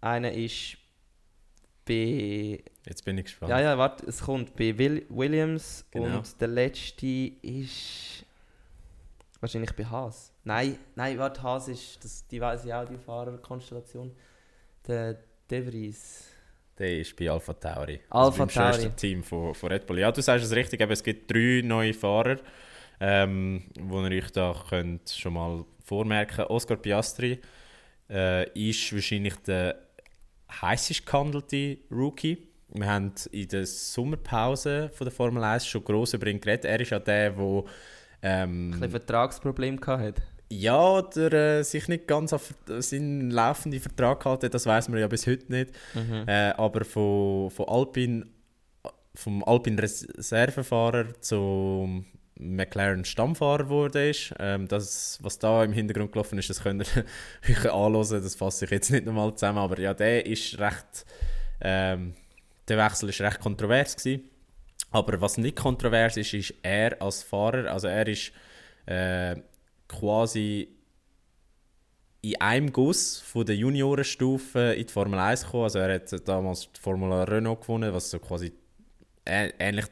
[0.00, 0.76] Einer ist
[1.84, 3.50] bei Jetzt bin ich gespannt.
[3.50, 6.18] ja, ja, warte, es kommt bei Will Williams Genau.
[6.18, 7.06] und der letzte
[7.42, 8.24] ist
[9.40, 10.32] wahrscheinlich bei Haas.
[10.44, 14.12] Nein, nein, warte, Haas ist, das, die weiß ich auch, die Fahrerkonstellation.
[14.86, 15.18] Der
[15.50, 16.28] De Vries.
[16.78, 18.00] Der ist bei Alpha Tauri.
[18.10, 18.96] Alpha beim schönsten Tauri.
[18.96, 19.98] Team von, von Red Bull.
[19.98, 22.36] Ja, du sagst es richtig, aber es gibt drei neue Fahrer,
[23.00, 27.40] ähm, wo ihr euch da könnt schon mal vormerken Oscar Piastri
[28.08, 29.76] äh, ist wahrscheinlich der
[30.60, 32.38] heißest gehandelte Rookie.
[32.68, 36.64] Wir haben in der Sommerpause von der Formel 1 schon gross über ihn geredet.
[36.64, 37.64] Er ist ja der, der
[38.22, 40.22] Ein ähm, Vertragsproblem gehabt hat.
[40.60, 45.00] Ja, oder äh, sich nicht ganz an ver- seinen laufenden Vertrag gehalten das weiß man
[45.00, 45.70] ja bis heute nicht.
[45.94, 46.24] Mhm.
[46.26, 48.26] Äh, aber von, von Alpine,
[49.14, 52.06] vom Alpine Res- Reservefahrer zum
[52.38, 54.34] McLaren Stammfahrer wurde ist.
[54.38, 57.04] Ähm, das, was da im Hintergrund gelaufen ist, das könnt ihr
[57.48, 61.04] euch anhören, das fasse ich jetzt nicht nochmal zusammen, aber ja, der ist recht,
[61.60, 62.14] ähm,
[62.68, 64.24] der Wechsel ist recht kontrovers gewesen.
[64.90, 68.32] Aber was nicht kontrovers ist, ist er als Fahrer, also er ist
[68.86, 69.36] äh,
[69.98, 70.68] quasi
[72.22, 75.64] in einem Guss von der Juniorenstufe in die Formel 1 gekommen.
[75.64, 78.52] Also er hat damals die Formel Renault gewonnen, was so quasi
[79.24, 79.86] ähnlich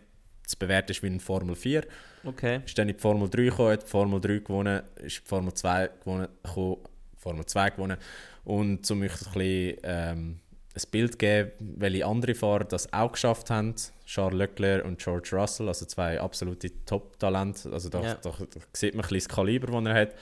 [0.46, 1.84] zu bewerten ist wie in Formel 4.
[2.24, 2.60] Okay.
[2.64, 5.54] Ist dann in die Formel 3 gekommen, hat die Formel 3 gewonnen, ist die Formel
[5.54, 6.76] 2 gewonnen, gekommen,
[7.16, 7.96] Formel 2 gewonnen.
[8.44, 10.40] Und so möchte ich ein bisschen ähm,
[10.74, 13.74] ein Bild geben, welche andere Fahrer das auch geschafft haben.
[14.06, 17.72] Charles Leclerc und George Russell, also zwei absolute Top-Talente.
[17.72, 18.14] Also da, Ja.
[18.14, 20.14] da, da sieht man ein bisschen das Kaliber, das er hat.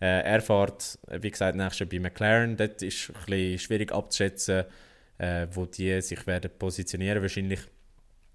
[0.00, 2.56] Äh, er fährt, äh, wie gesagt, nächstes Jahr bei McLaren.
[2.56, 4.64] Dort ist es ein bisschen schwierig abzuschätzen,
[5.18, 7.22] äh, wo die sich werden positionieren.
[7.22, 7.60] Wahrscheinlich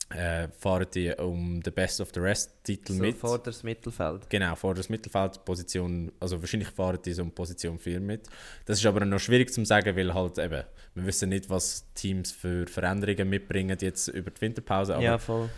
[0.09, 3.17] äh, fahren die um den Best of the Rest-Titel So mit.
[3.17, 4.29] vor das Mittelfeld.
[4.29, 8.27] Genau, vor das Mittelfeld, Position, also wahrscheinlich fahren die so um Position 4 mit.
[8.65, 10.63] Das ist aber noch schwierig zu sagen, weil halt eben,
[10.95, 15.49] wir wissen nicht, was Teams für Veränderungen mitbringen jetzt über die Winterpause, aber Ja, voll.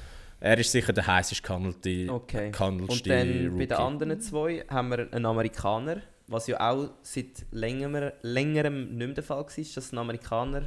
[0.41, 2.47] Er ist sicher der heißest gehandelte, Okay.
[2.59, 3.67] Und dann bei Rookie.
[3.67, 9.07] den anderen zwei haben wir einen Amerikaner, was ja auch seit längerem, längerem nicht mehr
[9.15, 10.61] der Fall war, dass einen Amerikaner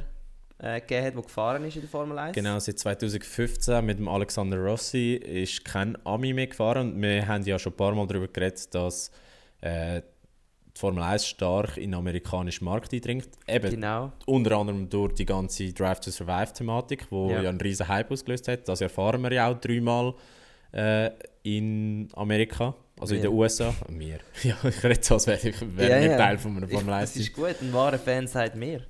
[0.59, 2.35] äh, gegeben hat, der gefahren ist in der Formel 1.
[2.35, 6.93] Genau, seit 2015 mit dem Alexander Rossi ist kein Ami mehr gefahren.
[6.93, 9.11] Und wir haben ja schon ein paar Mal darüber geredet, dass
[9.61, 10.01] äh,
[10.75, 13.29] die Formel 1 stark in den amerikanischen Markt eindringt.
[13.47, 14.11] Eben Genau.
[14.25, 17.41] unter anderem durch die ganze Drive to Survive-Thematik, die Ja.
[17.43, 17.49] ja.
[17.49, 18.67] einen riesen Hype ausgelöst hat.
[18.67, 20.13] Das erfahren wir ja auch dreimal
[20.71, 21.11] äh,
[21.43, 23.29] in Amerika, also in Wir.
[23.29, 23.73] den USA.
[23.89, 24.19] Wir.
[24.43, 26.17] Ja, ich rede so, als wäre ich wäre Ja, ja.
[26.17, 27.13] Teil von einer Formel 1.
[27.13, 28.81] das ist gut, ein wahrer Fan sagt mir.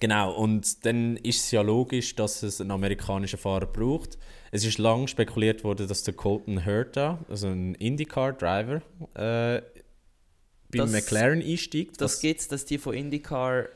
[0.00, 4.18] Genau, und dann ist es ja logisch, dass es einen amerikanischen Fahrer braucht.
[4.52, 8.76] Es ist lange spekuliert worden, dass der Colton Herta, also ein IndyCar-Driver,
[9.14, 9.62] äh,
[10.70, 12.00] bei Das- McLaren einsteigt.
[12.00, 13.66] Das gibt es, dass die von IndyCar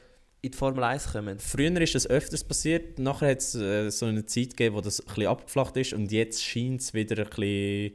[0.42, 1.38] in die Formel 1 kommen.
[1.38, 5.00] Früher ist das öfters passiert, nachher hat es äh, so eine Zeit gegeben, wo das
[5.00, 7.92] ein bisschen abgeflacht ist und jetzt scheint es wieder ein bisschen,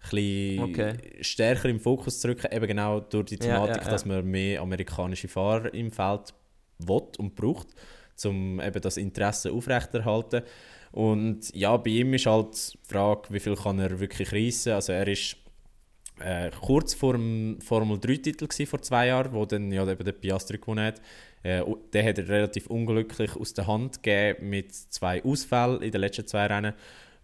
[0.00, 0.94] ein bisschen Okay.
[1.20, 3.90] stärker im Fokus zu rücken, eben genau durch die Ja, Thematik, ja, ja.
[3.90, 6.32] dass man mehr amerikanische Fahrer im Feld
[6.78, 7.68] will und braucht,
[8.24, 10.42] um eben das Interesse aufrechterhalten.
[10.92, 14.74] Und ja, bei ihm ist halt die Frage, wie viel kann er wirklich reissen.
[14.74, 15.36] Also er ist
[16.20, 20.12] äh, kurz vor dem Formel 3-Titel gsi vor zwei Jahren, wo dann ja eben der
[20.12, 21.00] Piastri gewonnen hat.
[21.42, 26.00] Äh, den hat er relativ unglücklich aus der Hand gegeben mit zwei Ausfällen in den
[26.00, 26.74] letzten zwei Rennen.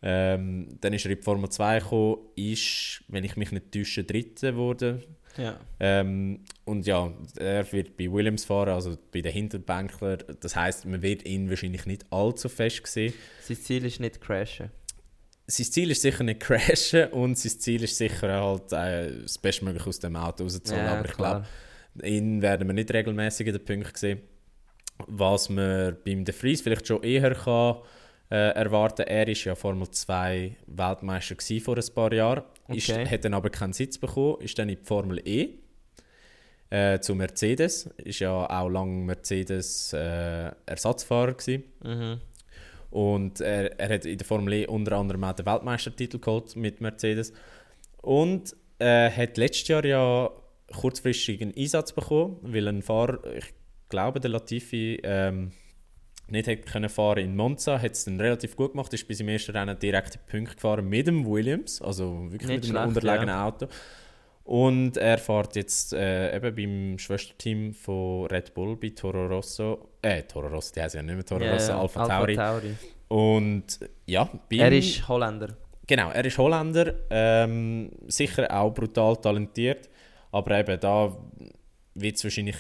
[0.03, 4.05] Ähm, dann ist er in die Formel 2 gekommen, ist, wenn ich mich nicht täusche,
[4.05, 5.03] Dritter geworden.
[5.37, 5.59] Ja.
[5.79, 10.19] Ähm, und ja, er wird bei Williams fahren, also bei den Hinterbänkler.
[10.19, 13.13] Das heißt, man wird ihn wahrscheinlich nicht allzu fest sehen.
[13.43, 14.71] Sein Ziel ist nicht crashen.
[15.47, 19.89] Sein Ziel ist sicher nicht crashen und sein Ziel ist sicher halt äh, das Bestmögliche
[19.89, 20.85] aus dem Auto rauszuholen.
[20.85, 21.47] Ja, Aber ich glaube,
[22.03, 24.21] ihn werden wir nicht regelmäßig in den Punkten sehen.
[25.07, 27.77] Was man beim De Vries vielleicht schon eher kann,
[28.31, 32.43] äh, erwarten Er war ja Formel 2 Weltmeister vor ein paar Jahren.
[32.73, 33.07] Ist, Okay.
[33.07, 35.49] hat dann aber keinen Sitz bekommen, ist dann in die Formel E
[36.71, 37.91] äh, zu Mercedes.
[37.99, 41.65] Ist ja auch lange Mercedes äh, Ersatzfahrer gewesen.
[41.85, 42.21] Mhm.
[42.91, 46.81] Und er, er hat in der Formel E unter anderem auch den Weltmeistertitel geholt mit
[46.81, 47.33] Mercedes.
[48.03, 50.31] Und äh, hat letztes Jahr ja
[50.73, 53.53] kurzfristig einen Einsatz bekommen, weil ein Fahrer, ich
[53.89, 55.53] glaube, der Latifi ähm,
[56.31, 59.29] nicht hat können fahren in Monza, hat es dann relativ gut gemacht, ist bis im
[59.29, 62.89] ersten Rennen direkt in die Punkte gefahren mit dem Williams, also wirklich Nicht mit einem
[62.89, 63.67] unterlegenen Auto.
[64.45, 70.23] Und er fährt jetzt äh, eben beim Schwesterteam von Red Bull bei Toro Rosso, äh,
[70.23, 72.35] Toro Rosso, die heißen ja nicht mehr Toro Ja, Rosso, ja, Alpha Tauri.
[72.35, 72.75] Tauri.
[73.09, 75.57] Und ja, Er ist Holländer.
[75.87, 79.89] Genau, er ist Holländer, ähm, sicher auch brutal talentiert,
[80.33, 81.17] aber eben da
[81.95, 82.57] wird es wahrscheinlich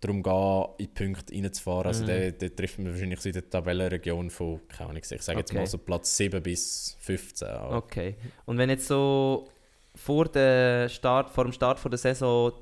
[0.00, 1.86] darum gehen, in die Punkte reinzufahren.
[1.86, 2.06] Also Mhm.
[2.06, 5.58] der, der trifft man wahrscheinlich in der Tabellenregion von, keine Ahnung, ich sage jetzt Okay.
[5.60, 7.48] mal so Platz 7 bis 15.
[7.48, 8.16] aber- Okay.
[8.46, 9.48] Und wenn jetzt so
[9.94, 12.52] vor, der Start, vor dem Start von der Saison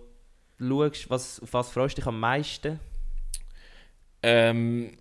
[0.59, 2.81] schaust, was, auf was freust du dich am meisten?
[4.22, 4.98] Ähm,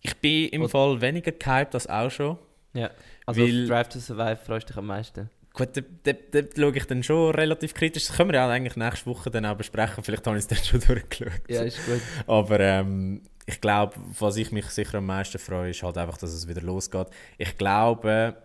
[0.00, 2.38] ich bin im Und- Fall weniger gehypt als auch schon.
[2.72, 2.90] Ja.
[3.26, 5.30] Also Weil- auf Drive to Survive freust du dich am meisten?
[5.54, 5.68] Gut,
[6.02, 6.12] da
[6.56, 8.08] schaue ich dann schon relativ kritisch.
[8.08, 10.02] Das können wir ja eigentlich nächste Woche dann auch besprechen.
[10.02, 11.48] Vielleicht habe ich es dann schon durchgeschaut.
[11.62, 12.00] ist gut.
[12.26, 16.32] Aber ähm, ich glaube, was ich mich sicher am meisten freue, ist halt einfach, dass
[16.32, 17.06] es wieder losgeht.
[17.38, 18.36] Ich glaube,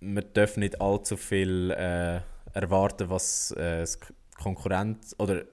[0.00, 2.20] man darf nicht allzu viel äh,
[2.52, 4.00] erwarten, was äh, das
[4.36, 5.44] Konkurrent oder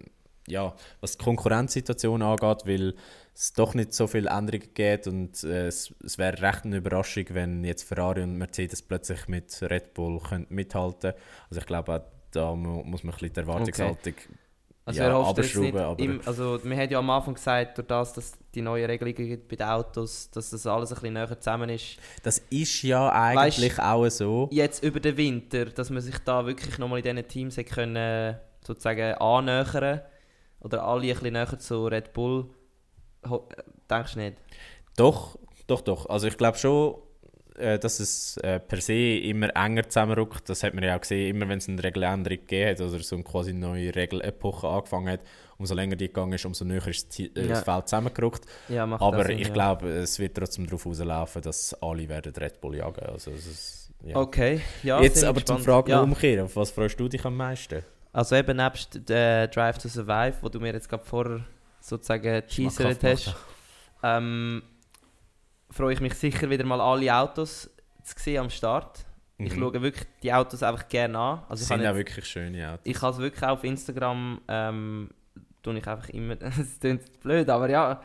[0.47, 2.95] ja, was die Konkurrenzsituation angeht, weil
[3.35, 7.25] es doch nicht so viele Änderungen gibt und äh, es, es wäre recht eine Überraschung,
[7.29, 11.13] wenn jetzt Ferrari und Mercedes plötzlich mit Red Bull können mithalten.
[11.49, 14.13] Also ich glaube, auch da mu muss man ein bisschen die Erwartungshaltung
[14.85, 18.33] Also Ja, runterschrauben, aber- im, also wir haben ja am Anfang gesagt, durch das, dass
[18.53, 21.97] die neuen Regelungen gibt bei den Autos, dass das alles ein bisschen näher zusammen ist.
[22.21, 24.49] Das ist ja eigentlich auch so.
[24.51, 29.13] Jetzt über den Winter, dass man sich da wirklich nochmal in diesen Teams können, sozusagen
[29.15, 30.01] annähern
[30.59, 32.49] oder alle ein bisschen näher zu Red Bull.
[33.25, 33.39] Äh,
[33.89, 34.37] denkst du nicht?
[34.95, 36.07] Doch, doch, doch.
[36.07, 36.95] Also ich glaube schon,
[37.57, 40.49] äh, dass es äh, per se immer enger zusammenrückt.
[40.49, 43.15] Das hat man ja auch gesehen, immer wenn es eine Regeländerung gegeben hat oder so
[43.15, 45.21] eine quasi neue Regelepoche angefangen hat,
[45.57, 47.55] umso länger die gegangen ist, umso näher ist das, Ja.
[47.55, 48.45] Feld zusammengerückt.
[48.69, 49.53] Ja, Aber Sinn, ich ja.
[49.53, 53.05] glaube, es wird trotzdem darauf rauslaufen, dass alle werden Red Bull jagen.
[53.05, 53.91] Also ist.
[54.13, 55.01] Okay, ja.
[55.01, 55.59] Jetzt aber zum.
[55.59, 56.45] Fragen umkehren.
[56.45, 57.83] Auf was freust du dich am meisten?
[58.11, 61.41] Also eben nebst der Drive to Survive, wo du mir jetzt gerade vorher
[61.83, 63.35] sozusagen teasert hast,
[64.03, 64.63] ähm,
[65.69, 67.69] freue ich mich sicher wieder mal alle Autos
[68.03, 69.05] zu sehen am Start.
[69.37, 69.59] Ich Mhm.
[69.59, 71.43] schaue wirklich die Autos einfach gerne an.
[71.49, 72.85] Also sind auch jetzt- wirklich schöne Autos.
[72.85, 75.09] ich habe es wirklich auf Instagram, ähm,
[75.61, 78.01] tue ich einfach immer, es klingt blöd, aber ja,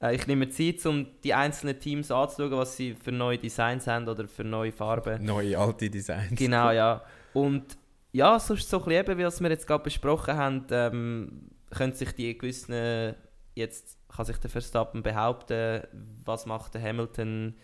[0.00, 4.06] Äh, ich nehme Zeit, um die einzelnen Teams anzuschauen, was sie für neue Designs haben
[4.06, 5.24] oder für neue Farben.
[5.24, 6.38] Neue, alte Designs.
[6.38, 7.02] Genau, ja.
[7.34, 7.76] Und
[8.12, 12.12] ja, sonst so ein bisschen eben, wie wir jetzt gerade besprochen haben, ähm, können sich
[12.12, 13.14] die gewissen,
[13.54, 15.82] jetzt kann sich der Verstappen behaupten,
[16.24, 17.54] was macht der Hamilton,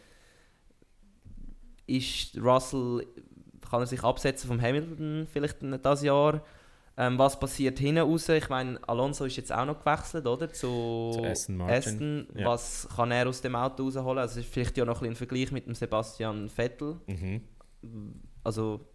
[1.86, 3.06] ist Russell,
[3.68, 6.42] kann er sich absetzen vom Hamilton vielleicht das Jahr,
[6.96, 8.28] ähm, was passiert hinten raus?
[8.28, 10.48] Ich meine, Alonso ist jetzt auch noch gewechselt, oder?
[10.52, 11.76] Zu, Zu Aston Martin.
[11.76, 12.26] Aston.
[12.36, 12.46] Ja.
[12.46, 14.18] Was kann er aus dem Auto rausholen?
[14.18, 17.00] Also ist vielleicht ja noch ein, bisschen ein Vergleich mit dem Sebastian Vettel.
[17.06, 17.40] Mhm.
[18.44, 18.86] Also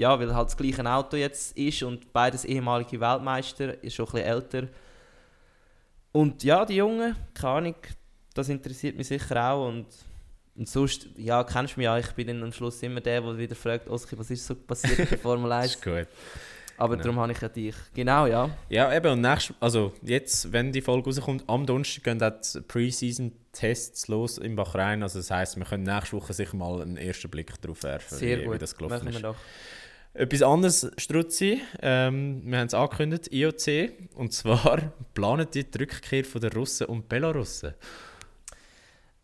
[0.00, 4.12] ja, weil halt das gleiche Auto jetzt ist und beides ehemalige Weltmeister, ist schon ein
[4.12, 4.68] bisschen älter.
[6.12, 7.74] Und ja, die Jungen, keine Ahnung,
[8.34, 9.86] das interessiert mich sicher auch und,
[10.56, 13.36] und sonst, ja, kennst du mich ja, ich bin dann am Schluss immer der, der
[13.38, 15.74] wieder fragt, Oski, was ist so passiert in der Formel 1?
[15.74, 16.06] Ist gut.
[16.78, 17.02] Aber Genau.
[17.04, 17.74] darum habe ich ja dich.
[17.92, 18.48] Genau, ja.
[18.70, 24.08] Ja, eben, und nächst, also jetzt, wenn die Folge rauskommt, am Donnerstag gehen die Preseason-Tests
[24.08, 25.02] los in Bahrain.
[25.02, 28.38] Also das heisst, wir können nächste Woche sicher mal einen ersten Blick darauf werfen, Sehr
[28.40, 28.54] wie, gut.
[28.54, 29.24] wie das gelaufen Machen wir ist.
[29.24, 29.36] doch.
[30.12, 36.22] Etwas anderes, Struzzi, ähm, wir haben es angekündigt, IOC, und zwar planen die die Rückkehr
[36.22, 37.74] der Russen und Belarussen.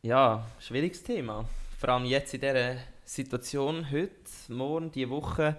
[0.02, 1.48] Ja, schwieriges Thema.
[1.76, 4.12] Vor allem jetzt in dieser Situation, heute,
[4.46, 5.56] morgen, diese Woche.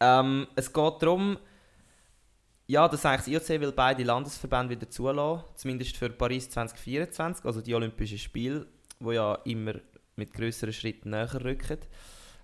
[0.00, 1.38] Ähm, es geht darum,
[2.66, 7.60] ja, dass eigentlich das IOC will beide Landesverbände wieder zulassen, zumindest für Paris 2024, also
[7.60, 8.66] die Olympischen Spiele,
[8.98, 9.74] wo ja immer
[10.16, 11.78] mit größeren Schritten näher rücken.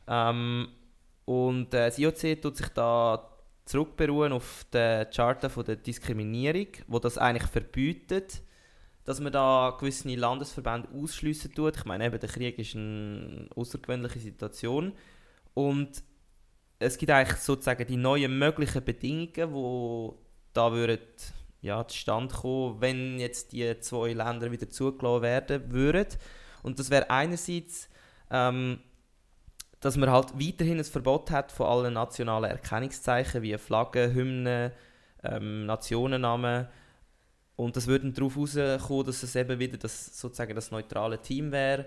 [0.07, 0.68] Ähm,
[1.25, 3.29] und äh, das IOC tut sich da
[3.64, 8.43] zurückberuhen auf die Charta von der Diskriminierung, wo das eigentlich verbietet,
[9.05, 11.77] dass man da gewisse Landesverbände ausschliessen tut.
[11.77, 14.93] Ich meine, eben, der Krieg ist eine außergewöhnliche Situation.
[15.55, 16.03] Und
[16.79, 20.11] es gibt eigentlich sozusagen die neuen möglichen Bedingungen, die
[20.53, 20.99] da würden,
[21.61, 26.07] ja, zustande kommen, wenn jetzt die zwei Länder wieder zugelassen werden würden.
[26.62, 27.89] Und das wäre einerseits,
[28.31, 28.81] ähm,
[29.83, 34.70] dass man halt weiterhin ein Verbot hat von allen nationalen Erkennungszeichen wie Flaggen, Hymnen,
[35.24, 36.68] ähm, Nationennamen.
[37.57, 41.85] Und das würde darauf rauskommen, dass es eben wieder das, sozusagen das neutrale Team wäre.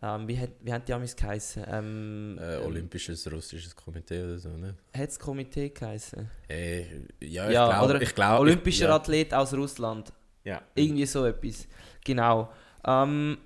[0.00, 1.64] Ähm, wie, hat, wie haben die Amis geheißen?
[1.68, 4.74] Ähm, Äh, Olympisches russisches Komitee oder so, ne?
[4.96, 6.30] Hat das Komitee geheißen?
[6.48, 6.82] Äh,
[7.20, 10.12] ja, ich Ja, glaube, glaube, Olympischer ich, ja, Athlet aus Russland.
[10.44, 10.62] ja.
[10.76, 11.66] Irgendwie so etwas.
[12.04, 12.52] Genau.
[12.86, 13.38] Ähm,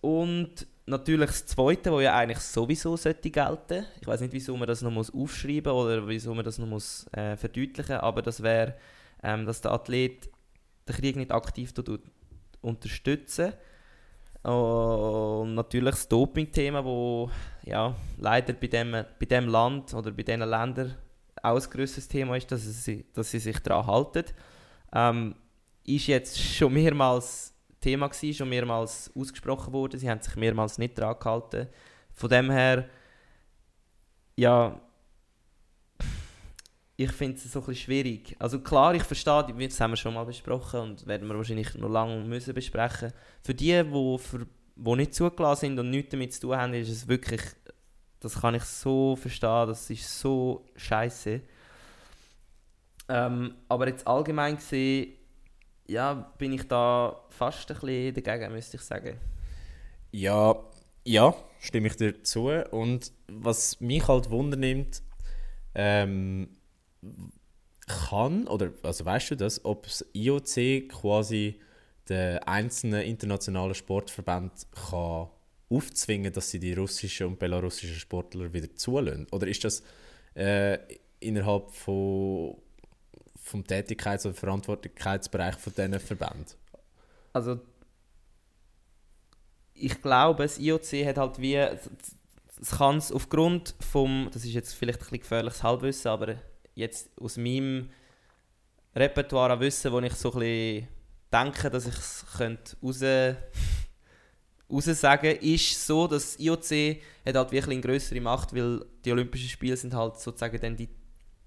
[0.00, 3.86] und natürlich das Zweite, wo ja eigentlich sowieso sollte gelten.
[4.00, 7.06] Ich weiß nicht, wieso man das noch muss aufschreiben oder wieso man das noch muss
[7.12, 8.74] äh, verdeutlichen, aber das wäre,
[9.22, 10.28] ähm, dass der Athlet
[10.88, 11.72] den Krieg nicht aktiv
[12.60, 13.52] unterstützen.
[14.42, 17.30] Und natürlich das Doping-Thema, wo
[17.62, 20.94] ja, leider bei dem, bei dem Land oder bei diesen Ländern
[21.42, 24.24] auch ein grosses Thema ist, dass sie, dass sie sich daran halten.
[24.92, 25.34] Ähm,
[25.84, 27.53] ist jetzt schon mehrmals
[27.84, 29.98] Thema gewesen, schon mehrmals ausgesprochen worden.
[29.98, 31.68] Sie haben sich mehrmals nicht daran gehalten.
[32.12, 32.88] Von dem her,
[34.36, 34.80] ja,
[36.96, 38.36] ich finde es so ein bisschen schwierig.
[38.38, 41.88] Also klar, ich verstehe, das haben wir schon mal besprochen und werden wir wahrscheinlich noch
[41.88, 43.12] lange müssen besprechen.
[43.42, 46.88] Für die, die, für, die nicht zugelassen sind und nichts damit zu tun haben, ist
[46.88, 47.42] es wirklich,
[48.20, 51.40] das kann ich so verstehen, das ist so scheiße.
[53.08, 55.14] Ähm, aber jetzt allgemein gesehen,
[55.86, 59.18] ja, bin ich da fast ein bisschen dagegen, müsste ich sagen.
[60.12, 60.56] Ja,
[61.04, 62.48] ja, stimme ich dir zu.
[62.70, 65.02] Und was mich halt wundernimmt,
[65.74, 66.48] ähm,
[67.86, 71.60] kann, oder also weißt du das, ob das IOC quasi
[72.08, 74.52] den einzelnen internationalen Sportverbänden
[74.88, 75.28] kann
[75.70, 79.26] aufzwingen, dass sie die russischen und belarussischen Sportler wieder zulassen?
[79.32, 79.82] Oder ist das
[80.34, 80.78] äh,
[81.20, 82.56] innerhalb von,
[83.44, 86.46] vom Tätigkeits- oder Verantwortlichkeitsbereich von diesen Verbänden?
[87.32, 87.60] Also,
[89.74, 94.72] ich glaube, das IOC hat halt wie, es kann es aufgrund vom, das ist jetzt
[94.72, 96.36] vielleicht ein bisschen gefährliches Halbwissen, aber
[96.74, 97.90] jetzt aus meinem
[98.96, 100.88] Repertoire an Wissen, wo ich so ein bisschen
[101.30, 103.02] denke, dass ich es könnte raus,
[104.70, 109.48] raus ist so, dass das IOC hat halt wirklich eine größere Macht, weil die Olympischen
[109.48, 110.88] Spiele sind halt sozusagen dann die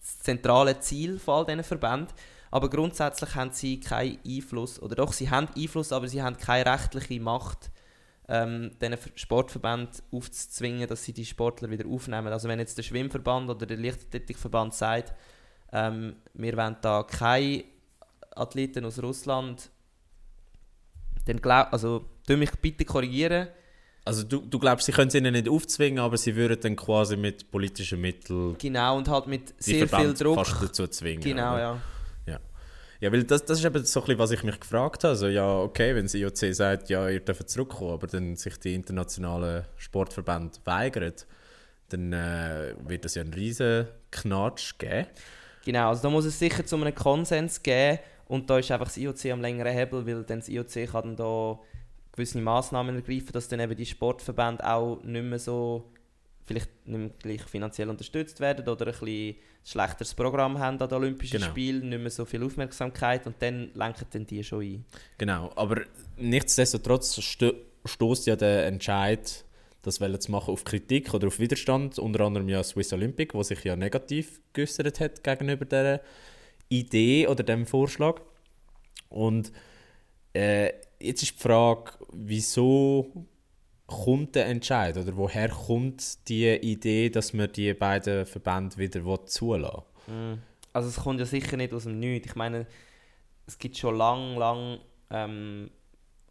[0.07, 2.13] das zentrale Ziel von all diesen Verbänden.
[2.49, 6.65] Aber grundsätzlich haben sie keinen Einfluss, oder doch, sie haben Einfluss, aber sie haben keine
[6.65, 7.71] rechtliche Macht,
[8.29, 12.27] ähm, diesen Ver- Sportverbänden aufzuzwingen, dass sie die Sportler wieder aufnehmen.
[12.27, 15.13] Also wenn jetzt der Schwimmverband oder der Leichtathletikverband sagt,
[15.73, 17.65] ähm, wir wollen da keine
[18.35, 19.69] Athleten aus Russland,
[21.25, 23.49] dann glaub, also tu mich bitte korrigieren.
[24.07, 27.15] Also du, du glaubst, sie können es ihnen nicht aufzwingen, aber sie würden dann quasi
[27.17, 30.35] mit politischen Mitteln Genau, und halt mit sehr viel Verbände Druck.
[30.35, 31.21] fast dazu zwingen.
[31.21, 31.61] Genau, oder?
[31.61, 31.81] ja.
[32.99, 35.11] Ja, weil das, das ist eben so ein bisschen, was ich mich gefragt habe.
[35.11, 38.73] Also, ja, okay, wenn das IOC sagt, ja, ihr dürft zurückkommen, aber dann sich die
[38.73, 41.13] internationalen Sportverbände weigern,
[41.89, 45.05] dann äh, wird das ja einen riesen Knatsch geben.
[45.63, 48.97] Genau, also da muss es sicher zu einem Konsens geben und da ist einfach das
[48.97, 51.59] IOC am längeren Hebel, weil dann das IOC kann dann da
[52.17, 55.85] gewisse Massnahmen ergreifen, dass dann eben die Sportverbände auch nicht mehr so
[56.45, 60.97] vielleicht nicht mehr gleich finanziell unterstützt werden oder ein bisschen schlechteres Programm haben an den
[60.97, 61.51] Olympischen Genau.
[61.51, 64.85] Spielen, nicht mehr so viel Aufmerksamkeit und dann lenken dann die schon ein.
[65.17, 65.81] Genau, aber
[66.17, 67.53] nichtsdestotrotz sto
[67.85, 69.45] stoßt ja der Entscheid,
[69.81, 71.97] das wollen zu machen, auf Kritik oder auf Widerstand.
[71.99, 76.01] Unter anderem ja Swiss Olympic, wo sich ja negativ geäußert hat gegenüber dieser
[76.67, 78.19] Idee oder dem Vorschlag.
[79.09, 79.53] Und
[80.33, 83.27] äh, jetzt ist die Frage, wieso
[83.85, 89.83] kommt der Entscheid oder woher kommt die Idee, dass man die beiden Verbände wieder zulassen
[90.07, 90.37] will?
[90.73, 92.27] Also es kommt ja sicher nicht aus dem Nichts.
[92.27, 92.67] Ich meine,
[93.45, 94.79] es gibt schon lang, lang
[95.09, 95.71] ähm,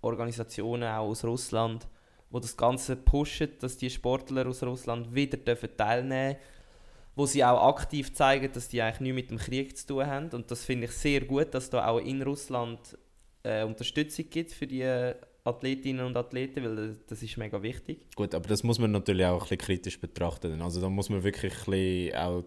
[0.03, 1.89] Organisationen auch aus Russland,
[2.31, 6.37] wo das Ganze pushen, dass die Sportler aus Russland wieder dürfen teilnehmen
[7.17, 10.29] wo sie auch aktiv zeigen, dass die eigentlich nichts mit dem Krieg zu tun haben.
[10.31, 12.79] Und das finde ich sehr gut, dass da auch in Russland
[13.47, 14.85] äh, Unterstützung gibt für die
[15.45, 17.99] Athletinnen und Athleten, weil das ist mega wichtig.
[18.17, 20.61] Gut, aber das muss man natürlich auch ein bisschen kritisch betrachten.
[20.61, 22.45] Also da muss man wirklich ein bisschen auch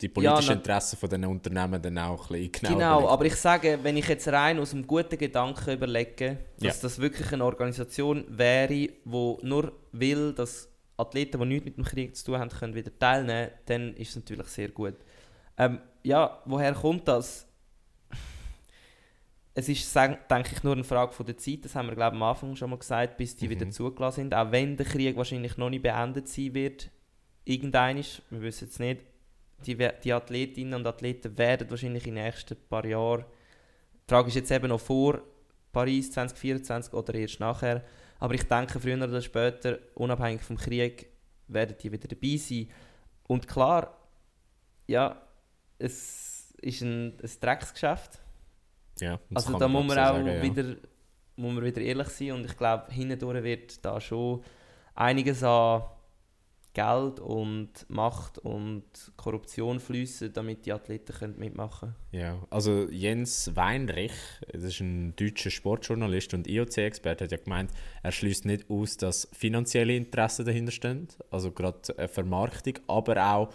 [0.00, 3.12] die politischen na- Interessen von den Unternehmen dann auch ein bisschen genau Genau, überlegen.
[3.12, 6.82] aber ich sage, wenn ich jetzt rein aus einem guten Gedanken überlege, dass Ja.
[6.82, 12.14] das wirklich eine Organisation wäre, die nur will, dass Athleten, die nichts mit dem Krieg
[12.16, 14.94] zu tun haben, können wieder teilnehmen dann ist es natürlich sehr gut.
[15.58, 17.46] Ähm, ja, woher kommt das?
[19.52, 22.22] Es ist, denke ich, nur eine Frage von der Zeit, das haben wir glaube ich,
[22.22, 23.50] am Anfang schon mal gesagt, bis die Mhm.
[23.50, 24.34] wieder zugelassen sind.
[24.34, 26.90] Auch wenn der Krieg wahrscheinlich noch nicht beendet sein wird,
[27.44, 29.00] irgendeinisch, wir wissen es nicht,
[29.66, 33.24] die, die Athletinnen und Athleten werden wahrscheinlich in den nächsten paar Jahren,
[34.08, 35.20] die Frage ist jetzt eben noch vor
[35.72, 37.84] Paris 2024 oder erst nachher,
[38.18, 41.06] aber ich denke, früher oder später, unabhängig vom Krieg,
[41.48, 42.68] werden die wieder dabei sein.
[43.26, 43.96] Und klar,
[44.86, 45.20] ja,
[45.78, 48.20] es ist ein, ein Drecksgeschäft.
[49.00, 50.42] Ja, Also da muss man auch sagen, ja.
[50.42, 50.76] wieder,
[51.36, 54.42] muss man wieder ehrlich sein und ich glaube, hindurch wird da schon
[54.94, 55.82] einiges an
[56.72, 58.84] Geld und Macht und
[59.16, 64.12] Korruption fließen, damit die Athleten können mitmachen Ja, also Jens Weinrich,
[64.52, 67.72] das ist ein deutscher Sportjournalist und IOC-Experte, hat ja gemeint,
[68.04, 73.52] er schließt nicht aus, dass finanzielle Interessen dahinter stehen, also gerade eine Vermarktung, aber auch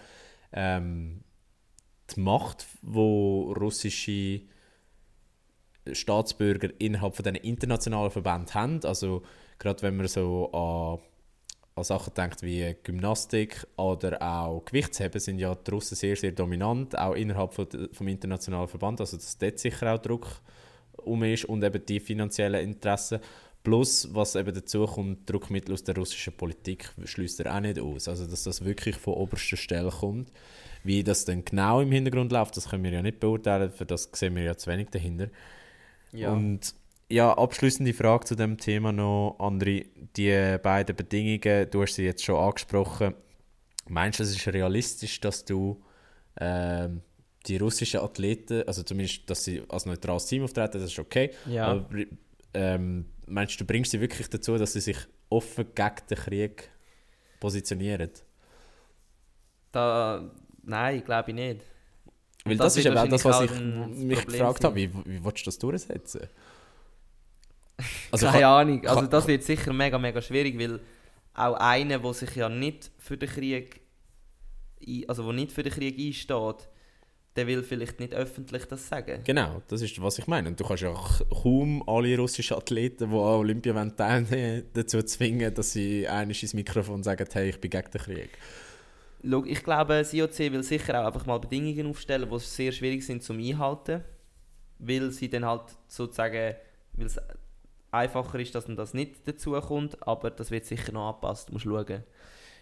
[0.52, 1.24] ähm,
[2.14, 4.42] die Macht, wo russische
[5.92, 8.80] Staatsbürger innerhalb von diesen internationalen Verbänden haben.
[8.84, 9.24] Also
[9.60, 11.00] gerade wenn man so an,
[11.76, 16.98] an Sachen denkt wie Gymnastik oder auch Gewichtsheben, sind ja die Russen sehr, sehr dominant,
[16.98, 19.00] auch innerhalb von, vom internationalen Verband.
[19.02, 20.42] Also dass dort sicher auch Druck
[20.98, 23.20] um ist und eben die finanziellen Interessen.
[23.66, 28.08] Plus, was eben dazu kommt, Druckmittel aus der russischen Politik schließt er auch nicht aus.
[28.08, 30.32] Also, dass das wirklich von oberster Stelle kommt.
[30.84, 34.08] Wie das dann genau im Hintergrund läuft, das können wir ja nicht beurteilen, für das
[34.14, 35.30] sehen wir ja zu wenig dahinter.
[36.12, 36.32] Ja.
[36.32, 36.74] Und
[37.10, 39.86] ja, abschließende Frage zu dem Thema noch, André.
[40.16, 43.14] Die beiden Bedingungen, du hast sie jetzt schon angesprochen.
[43.88, 45.84] Meinst du, es ist realistisch, dass du
[46.40, 47.02] ähm,
[47.46, 51.32] die russischen Athleten, also zumindest, dass sie als neutrales Team auftreten, das ist okay.
[51.46, 51.68] Ja.
[51.68, 51.88] Aber
[52.54, 54.98] ähm, meinst du, du bringst sie wirklich dazu, dass sie sich
[55.30, 56.70] offen gegen den Krieg
[57.40, 58.10] positionieren?
[59.72, 60.32] Da,
[60.64, 61.62] nein, glaube ich nicht.
[62.46, 64.72] Weil das, ist wird eben auch das, was ich auch ein mich Problem gefragt sein.
[64.72, 64.76] habe.
[64.80, 66.22] Wie, wie willst du das durchsetzen?
[68.12, 68.88] Also Keine kann- Ahnung.
[68.88, 70.80] Also das wird sicher mega, mega schwierig, weil
[71.34, 73.82] auch einer, der sich ja nicht für den Krieg,
[75.10, 76.70] also wo nicht für den Krieg einsteht,
[77.36, 79.20] der will vielleicht nicht öffentlich das sagen.
[79.26, 80.48] Genau, das ist, was ich meine.
[80.48, 80.94] Und du kannst ja
[81.44, 87.04] kaum alle russischen Athleten, die an Olympia teilnehmen dazu zwingen, dass sie eines ins Mikrofon
[87.04, 88.30] sagen, hey, ich bin gegen den Krieg.
[89.46, 93.24] Ich glaube, das IOC will sicher auch einfach mal Bedingungen aufstellen, die sehr schwierig sind
[93.24, 94.04] zum Einhalten,
[94.80, 96.56] weil sie dann halt sozusagen,
[96.94, 97.20] weil es
[97.92, 101.66] einfacher ist, dass man das nicht dazu kommt, aber das wird sicher noch angepasst, musst
[101.66, 102.04] schauen.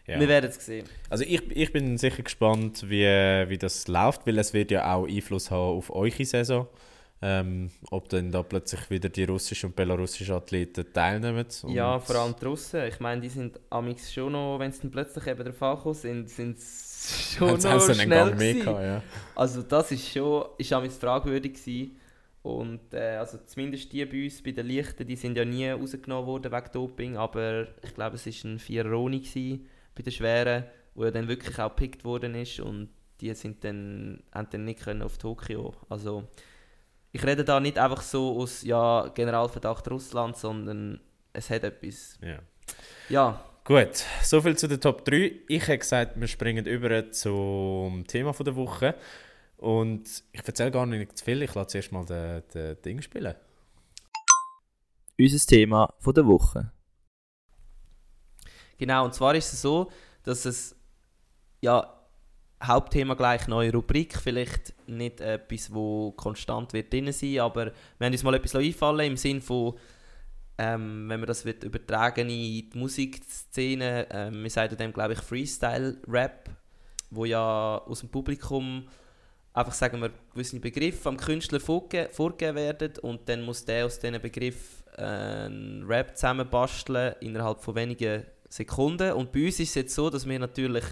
[0.06, 0.20] Ja.
[0.20, 0.86] Wir werden es sehen.
[1.10, 5.08] Also ich, ich bin sicher gespannt, wie, wie das läuft, weil es wird ja auch
[5.08, 6.68] Einfluss haben auf eure Saison.
[7.26, 11.46] Ähm, ob dann da plötzlich wieder die russischen und belarussischen Athleten teilnehmen.
[11.64, 12.84] Und Ja, vor allem die Russen.
[12.86, 15.96] Ich meine, die sind amix schon noch, wenn sie dann plötzlich eben der Fall gekommen
[15.96, 19.04] sind, sind sie schon Haben noch schnell mehr gehabt, ja.
[19.36, 21.98] Also das ist schon, ist amix fragwürdig gewesen.
[22.42, 26.28] Und äh, also zumindest die bei uns, bei den Lichten, die sind ja nie rausgenommen
[26.28, 29.22] worden wegen Doping, aber ich glaube, es war ein Viereroni
[29.96, 32.90] bei den Schweren, wo ja dann wirklich auch gepickt worden ist und
[33.22, 35.74] die sind dann, haben dann nicht können auf Tokio.
[35.88, 36.26] Also
[37.14, 41.00] ich rede da nicht einfach so aus ja, Generalverdacht Russland, sondern
[41.32, 42.18] es hat etwas.
[42.22, 42.40] Ja.
[43.10, 45.40] Ja, Gut, soviel zu den Top 3.
[45.48, 48.96] Ich habe gesagt, wir springen über zum Thema von der Woche.
[49.56, 50.04] Und
[50.34, 53.36] ich erzähle gar nicht zu viel, ich lasse zuerst mal den, den Ding spielen.
[55.18, 56.74] unser Thema von der Woche.
[58.78, 59.90] Genau, und zwar ist es so,
[60.24, 60.76] dass es
[61.62, 62.03] ja
[62.64, 68.14] Hauptthema gleich neue Rubrik, vielleicht nicht etwas, wo konstant wird drin sein, aber wir haben
[68.14, 69.76] uns mal etwas einfallen im Sinn von
[70.58, 75.20] ähm, wenn man das wird übertragen in die Musikszene, ähm, wir sagen dem glaube ich
[75.20, 76.50] Freestyle-Rap,
[77.10, 78.88] wo ja aus dem Publikum
[79.54, 84.00] einfach sagen wir gewisse Begriffe am Künstler vorge vorgegeben werden und dann muss der aus
[84.00, 89.14] diesen Begriffen äh, einen Rap zusammenbasteln innerhalb von wenigen Sekunden.
[89.14, 90.86] Und bei uns ist es jetzt so, dass wir natürlich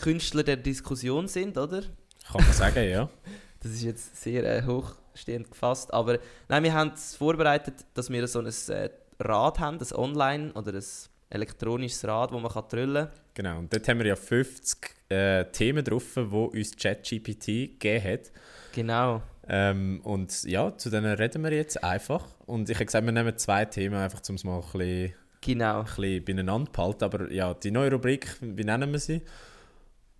[0.00, 1.82] Künstler der Diskussion sind, oder?
[2.30, 3.08] Kann man sagen, ja.
[3.60, 5.92] Das ist jetzt sehr äh, hochstehend gefasst.
[5.92, 8.88] Aber nein, wir haben es vorbereitet, dass wir so ein äh,
[9.18, 10.84] Rad haben, ein Online- oder ein
[11.30, 13.20] elektronisches Rad, das man kann trüllen kann.
[13.34, 14.78] Genau, und dort haben wir ja 50
[15.08, 18.30] äh, Themen drauf, die uns ChatGPT gegeben hat.
[18.74, 19.22] Genau.
[19.48, 22.24] Ähm, und ja, zu denen reden wir jetzt einfach.
[22.46, 25.80] Und ich habe gesagt, wir nehmen zwei Themen, einfach um es mal ein bisschen, Genau.
[25.80, 27.04] ein bisschen beieinander zu behalten.
[27.04, 29.22] Aber ja, die neue Rubrik, wie nennen wir sie?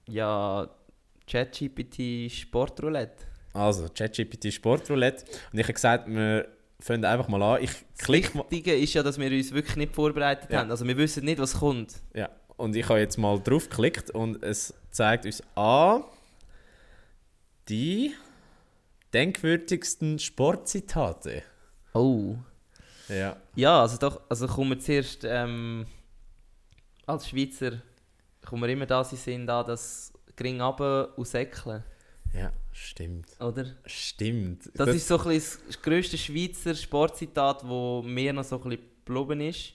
[0.08, 0.68] Ja,
[1.30, 3.24] ChatGPT Sportroulette.
[3.52, 5.24] Also, ChatGPT Sportroulette.
[5.52, 6.48] Und ich habe gesagt, wir
[6.80, 7.62] fangen einfach mal an.
[7.62, 8.44] Ich Das klicke mal.
[8.50, 10.60] Wichtige ist ja, dass wir uns wirklich nicht vorbereitet Ja.
[10.60, 10.70] haben.
[10.70, 11.94] Also wir wissen nicht, was kommt.
[12.14, 16.04] Ja, und ich habe jetzt mal drauf geklickt und es zeigt uns an
[17.68, 18.14] die
[19.12, 21.42] denkwürdigsten Sportzitate.
[21.94, 22.36] Oh.
[23.08, 23.36] Ja.
[23.54, 25.86] Ja, also doch, also kommen wir zuerst ähm,
[27.06, 27.80] als Schweizer
[28.48, 31.82] kommen wir immer da sie sind an das gering runter und säckeln,
[32.32, 33.26] Ja, stimmt.
[33.40, 33.66] oder?
[33.84, 34.70] Stimmt.
[34.74, 38.84] Das, ist so ein bisschen das grösste Schweizer Sportzitat, wo mir noch so ein bisschen
[39.04, 39.72] geblieben ist.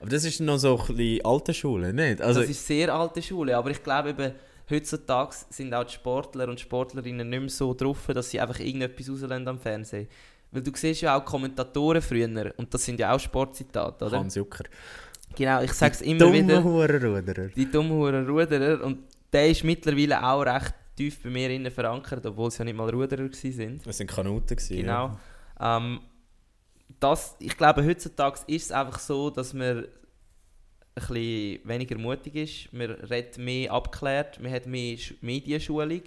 [0.00, 2.20] aber das ist noch so ein bisschen alte Schule, nicht?
[2.22, 4.32] Also, das ist sehr alte Schule, aber ich glaube eben,
[4.70, 9.10] heutzutage sind auch die Sportler und Sportlerinnen nicht mehr so drauf, dass sie einfach irgendetwas
[9.10, 10.08] rauslassen am Fernsehen.
[10.52, 14.18] Weil du siehst ja auch Kommentatoren früher und das sind ja auch Sportzitate, oder?
[14.18, 14.64] Hans Jucker.
[15.34, 16.62] Genau, ich sage es immer Dumme wieder.
[16.62, 17.48] Hurenruderer.
[17.48, 18.98] Die dummen Huren Ruderer und
[19.32, 22.88] der ist mittlerweile auch recht tief bei mir innen verankert, obwohl es ja nicht mal
[22.88, 23.80] Ruderer waren.
[23.84, 24.76] Das sind Kanuten gewesen.
[24.76, 25.18] Genau.
[25.60, 26.00] Ähm,
[27.00, 29.86] das, ich glaube, heutzutage ist es einfach so, dass man ein
[30.94, 32.72] bisschen weniger mutig ist.
[32.72, 36.02] Man redet mehr abgeklärt, man hat mehr Sch Medienschulung.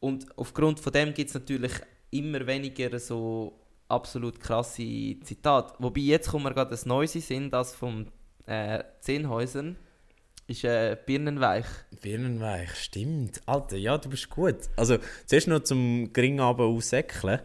[0.00, 1.72] Und aufgrund von dem gibt es natürlich
[2.10, 5.74] immer weniger so absolut krasse Zitate.
[5.78, 8.06] Wobei jetzt kommt mir gerade ein neues Sinn, das von
[8.50, 9.76] äh, Zehnhäusern.
[10.46, 11.66] Ist äh, Birnenweich.
[12.02, 13.40] Birnenweich, stimmt.
[13.46, 14.56] Alter, ja, du bist gut.
[14.76, 17.38] Also, zuerst noch zum Geringabend aussäckeln.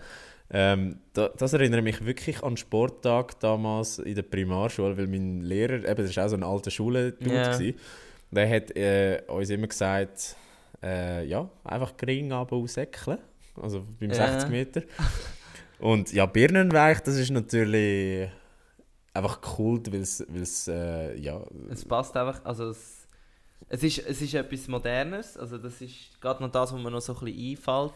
[0.50, 5.42] Ähm, da, das erinnert mich wirklich an den Sporttag damals in der Primarschule, weil mein
[5.42, 7.60] Lehrer, eben, das war auch so eine alte Schule, Ja.
[7.60, 7.74] yeah.
[8.32, 10.36] der hat äh, uns immer gesagt,
[10.84, 13.20] äh, ja, einfach Geringabend aussäckeln.
[13.62, 14.32] Also beim Ja.
[14.32, 14.82] 60 Meter.
[15.80, 18.30] Und ja, Birnenweich, das ist natürlich
[19.16, 21.42] einfach cool, weil es, äh, ja,
[21.72, 23.08] Es passt einfach, also es,
[23.70, 27.02] es, ist, es ist etwas Modernes, also das ist gerade noch das, was mir noch
[27.02, 27.94] so ein bisschen einfällt.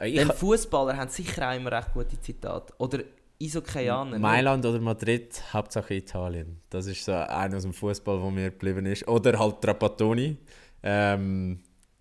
[0.00, 2.72] ich, Denn Fußballer haben sicher auch immer recht gute Zitate.
[2.78, 3.00] Oder
[3.38, 4.12] Isokaianer.
[4.12, 4.18] ne?
[4.18, 6.60] Mailand oder Madrid, Hauptsache Italien.
[6.70, 9.06] Das ist so einer aus dem Fußball, der mir geblieben ist.
[9.06, 10.36] Oder halt Trapattoni.
[10.82, 11.60] Ähm,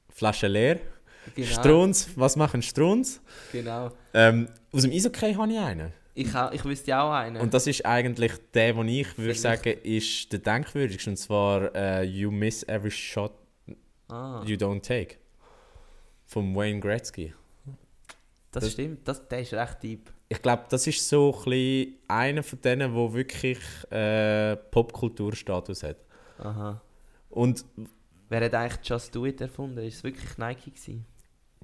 [0.09, 0.79] Flasche leer.
[1.35, 3.21] Genau, Strunz, was machen Strunz?
[3.51, 3.91] Genau.
[4.13, 5.93] Ähm, aus dem Eishockey habe ich einen.
[6.17, 7.37] Ich, auch, ich wüsste auch einen.
[7.37, 11.11] Und das ist eigentlich der, den ich würde sagen, ist der denkwürdigste.
[11.11, 13.33] Und zwar äh, You miss every shot
[14.09, 15.17] ah, you don't take.
[16.25, 17.33] Von Wayne Gretzky.
[18.51, 20.11] das, das- stimmt, das, der ist recht deep.
[20.29, 23.59] Ich glaube, das ist so ein einer von denen, der wirklich
[23.91, 25.97] äh, Popkulturstatus hat.
[26.39, 26.81] Aha.
[27.29, 27.63] Und
[28.29, 29.77] Wer hat eigentlich Just Do It erfunden?
[29.85, 31.05] Ist es wirklich Nike gewesen?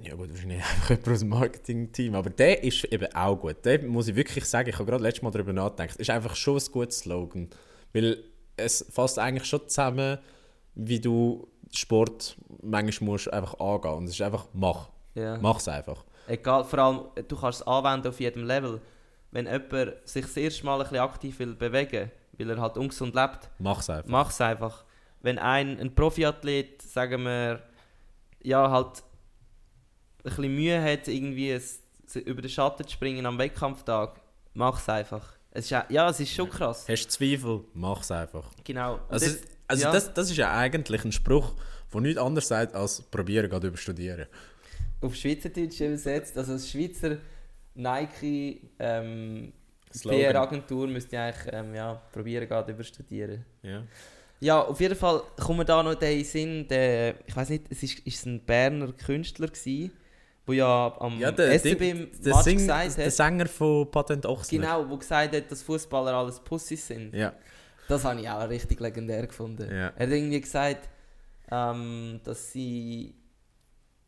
[0.01, 2.15] Ja gut, wahrscheinlich einfach jemand aus dem Marketing-Team.
[2.15, 3.63] Aber der ist eben auch gut.
[3.65, 6.57] Der muss ich wirklich sagen, ich habe gerade letztes Mal darüber nachgedacht, ist einfach schon
[6.57, 7.49] ein gutes Slogan.
[7.93, 8.23] Weil
[8.57, 10.19] es fasst eigentlich schon zusammen,
[10.75, 13.93] wie du Sport manchmal musst einfach angehen.
[13.93, 14.89] Und es ist einfach, mach.
[15.15, 15.37] Ja.
[15.39, 16.03] Mach's einfach.
[16.27, 18.81] Egal, vor allem, du kannst es anwenden auf jedem Level.
[19.31, 23.15] Wenn jemand sich das erste Mal ein bisschen aktiv will bewegen weil er halt ungesund
[23.15, 24.09] lebt, Mach's einfach.
[24.09, 24.85] mach es einfach.
[25.21, 27.61] Wenn ein, ein Profiathlet, sagen wir,
[28.41, 29.03] ja, halt
[30.23, 31.81] bisschen Mühe hat, irgendwie es,
[32.15, 34.19] über den Schatten zu springen am Wettkampftag,
[34.53, 35.33] mach es einfach.
[35.51, 36.85] Es ist, ja- es ist schon krass.
[36.89, 37.61] Hast du Zweifel?
[37.73, 38.49] Mach's einfach.
[38.63, 38.93] Genau.
[38.95, 39.91] Und Also, das- also ja.
[39.91, 41.53] das, das ist ja eigentlich ein Spruch,
[41.93, 44.27] der nichts anderes sagt als probieren, gerade über studieren.
[45.01, 47.17] auf Schweizerdeutsch übersetzt, also das Schweizer
[47.75, 49.53] Nike ähm.
[50.01, 53.45] PR-Agentur müsste ich eigentlich ähm, ja, probieren, gerade überstudieren.
[53.61, 53.83] Ja.
[54.39, 57.65] Ja, auf jeden Fall kommt mir da noch der den Sinn, der, ich weiß nicht,
[57.69, 59.91] es ist, ist es ein Berner Künstler gewesen,
[60.47, 64.25] der ja am Ja, der, SCB Ding, der, Sing, gesagt der hat, Sänger von Patent
[64.25, 64.59] Ochsner.
[64.59, 67.13] genau, wo gesagt hat, dass Fußballer alles Pussys sind.
[67.13, 67.33] Ja.
[67.87, 69.69] Das habe ich auch richtig legendär gefunden.
[69.69, 69.91] Ja.
[69.95, 70.89] Er hat irgendwie gesagt,
[71.51, 73.15] ähm, dass sie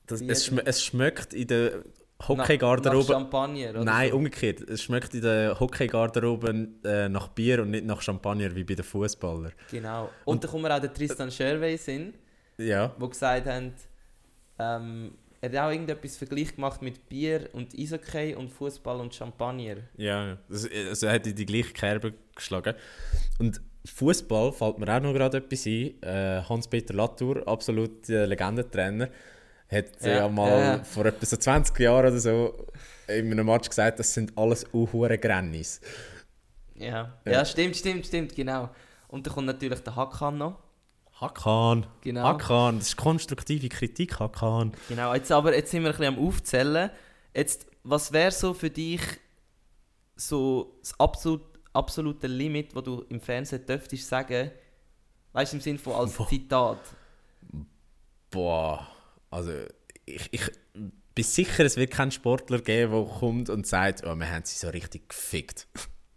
[0.07, 1.71] Das, es, schm es schmeckt in der
[2.17, 3.05] nach, nach Hockeygarderobe.
[3.13, 4.15] Champagner oder Nein, so.
[4.17, 4.61] umgekehrt.
[4.61, 8.85] Es schmeckt in der Hockeygarderobe äh, nach Bier und nicht nach Champagner wie bei den
[8.85, 9.51] Fußballern.
[9.69, 10.09] Genau.
[10.23, 12.13] Und, dann kommt mir auch der Tristan Scherwey in,
[12.57, 12.93] Ja.
[12.97, 13.73] wo gesagt haben,
[14.59, 15.11] ähm,
[15.41, 19.77] er hat auch irgendetwas Vergleich gemacht mit Bier und Eishockey und Fußball und Champagner.
[19.97, 22.75] Ja, also er hat in die gleiche Kerbe geschlagen.
[23.39, 26.01] Und Fußball fällt mir auch noch gerade etwas ein.
[26.01, 29.09] Äh, Hans-Peter Latour, absolut äh, Legendentrainer,
[29.69, 30.83] hat ja, Ja, mal ja.
[30.83, 32.65] vor etwa so 20 Jahren oder so
[33.07, 35.79] in einem Match gesagt, das sind alles uhure Grannis.
[36.75, 37.17] Ja.
[37.25, 37.31] Ja.
[37.31, 38.69] ja, stimmt, stimmt, stimmt, genau.
[39.07, 40.64] Und dann kommt natürlich der Hakan noch.
[41.19, 42.23] Hakan, Genau.
[42.23, 44.73] Hakan, das ist konstruktive Kritik, Hakan.
[44.89, 46.89] Genau, jetzt aber jetzt sind wir ein bisschen am Aufzählen.
[47.33, 49.01] Jetzt, was wäre so für dich
[50.17, 51.41] so das absolut,
[51.73, 54.51] absolute Limit, wo du im Fernsehen dürftest sagen,
[55.33, 56.27] weißt du, im Sinne von als Boah.
[56.27, 56.79] Zitat?
[58.29, 58.87] Boah,
[59.29, 59.51] also
[60.05, 60.51] ich, ich
[61.13, 64.57] bin sicher, es wird keinen Sportler geben, der kommt und sagt, oh, wir haben sie
[64.57, 65.67] so richtig gefickt.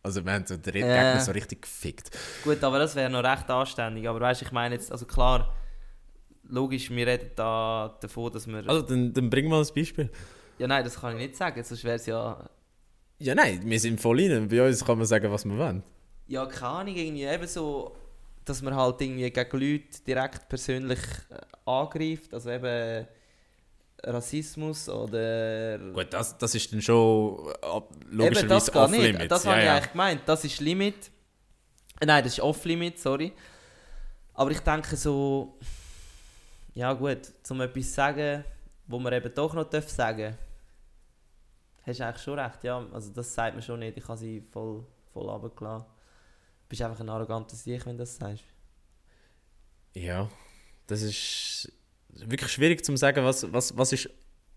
[0.08, 1.20] Also wir haben so den Gegner Äh.
[1.20, 2.10] so richtig gefickt.
[2.42, 4.08] Gut, aber das wäre noch recht anständig.
[4.08, 5.54] Aber weißt du, ich meine jetzt, also klar,
[6.48, 8.66] logisch, wir reden da davon, dass wir.
[8.68, 10.10] Also dann, dann bring mal ein Beispiel.
[10.58, 12.48] ja, nein, das kann ich nicht sagen, sonst wäre es ja.
[13.20, 14.48] Ja, nein, wir sind voll rein.
[14.48, 15.82] Bei uns kann man sagen, was man will.
[16.28, 17.96] Ja, keine Ahnung, irgendwie eben so,
[18.44, 21.00] dass man halt irgendwie gegen Leute direkt persönlich
[21.30, 21.36] äh,
[21.68, 22.32] angreift.
[22.32, 23.06] Also eben
[24.04, 25.78] Rassismus oder.
[25.92, 29.30] Gut, das, das ist dann schon äh, ab- Eben, das logischerweise geht nicht.
[29.30, 29.76] Das ja, habe ich ja.
[29.76, 30.22] eigentlich gemeint.
[30.26, 31.10] Das ist Limit.
[32.00, 33.32] Äh, Nein, das ist Off-Limit, sorry.
[34.34, 35.58] Aber ich denke so,
[36.74, 38.44] ja gut, zum etwas zu sagen,
[38.86, 40.36] wo man eben doch noch darf sagen
[41.84, 42.86] hast du eigentlich schon recht, ja.
[42.92, 43.96] Also das sagt man schon nicht.
[43.96, 45.86] Ich habe sie voll, voll runtergelassen.
[45.86, 48.44] Du bist einfach ein arroganter Sieg, wenn du das sagst.
[49.94, 50.28] Ja,
[50.86, 51.72] das ist
[52.14, 54.10] wirklich schwierig zu sagen, was, was, was ist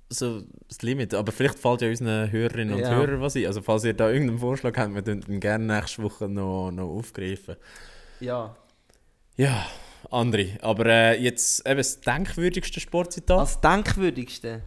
[0.09, 1.13] so das Limit.
[1.13, 2.91] Aber vielleicht fällt ja unseren Hörerinnen und Ja.
[2.91, 3.45] Hörern was ein.
[3.45, 6.89] Also falls ihr da irgendeinen Vorschlag habt, wir würden ihn gerne nächste Woche noch, noch
[6.89, 7.55] aufgreifen.
[8.19, 8.55] Ja.
[9.37, 9.65] Ja,
[10.11, 13.39] André, aber äh, jetzt eben das denkwürdigste Sportzitat.
[13.39, 14.61] Als denkwürdigste.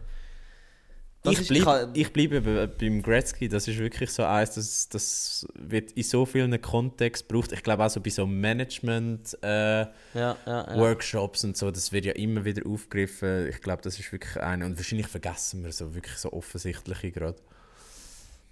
[1.25, 5.47] Das ich kann- ich bleibe be- beim Gretzky, das ist wirklich so eins, das, das
[5.55, 7.51] wird in so vielen Kontexten gebraucht.
[7.51, 10.77] Ich glaube auch so bei so Management äh, Ja, ja, ja.
[10.77, 13.47] Workshops und so, das wird ja immer wieder aufgegriffen.
[13.49, 17.37] Ich glaube, das ist wirklich eine und wahrscheinlich vergessen wir so wirklich so offensichtliche gerade.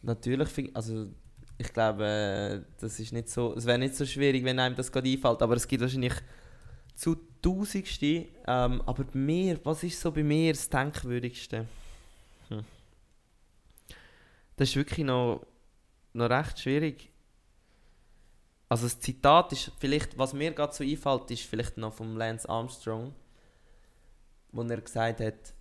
[0.01, 1.07] Natürlich, also
[1.57, 4.91] ich glaube, äh, das ist nicht so, es wäre nicht so schwierig, wenn einem das
[4.91, 6.13] gerade einfällt, aber es gibt wahrscheinlich
[6.95, 8.05] zu tausendste.
[8.47, 11.65] Ähm, aber bei mir, was ist so bei mir das Denkwürdigste?
[14.55, 15.45] Das ist wirklich noch,
[16.13, 17.09] noch recht schwierig.
[18.69, 22.47] Also das Zitat ist vielleicht, was mir gerade so einfällt, ist vielleicht noch vom Lance
[22.49, 23.13] Armstrong,
[24.51, 25.53] wo er gesagt hat,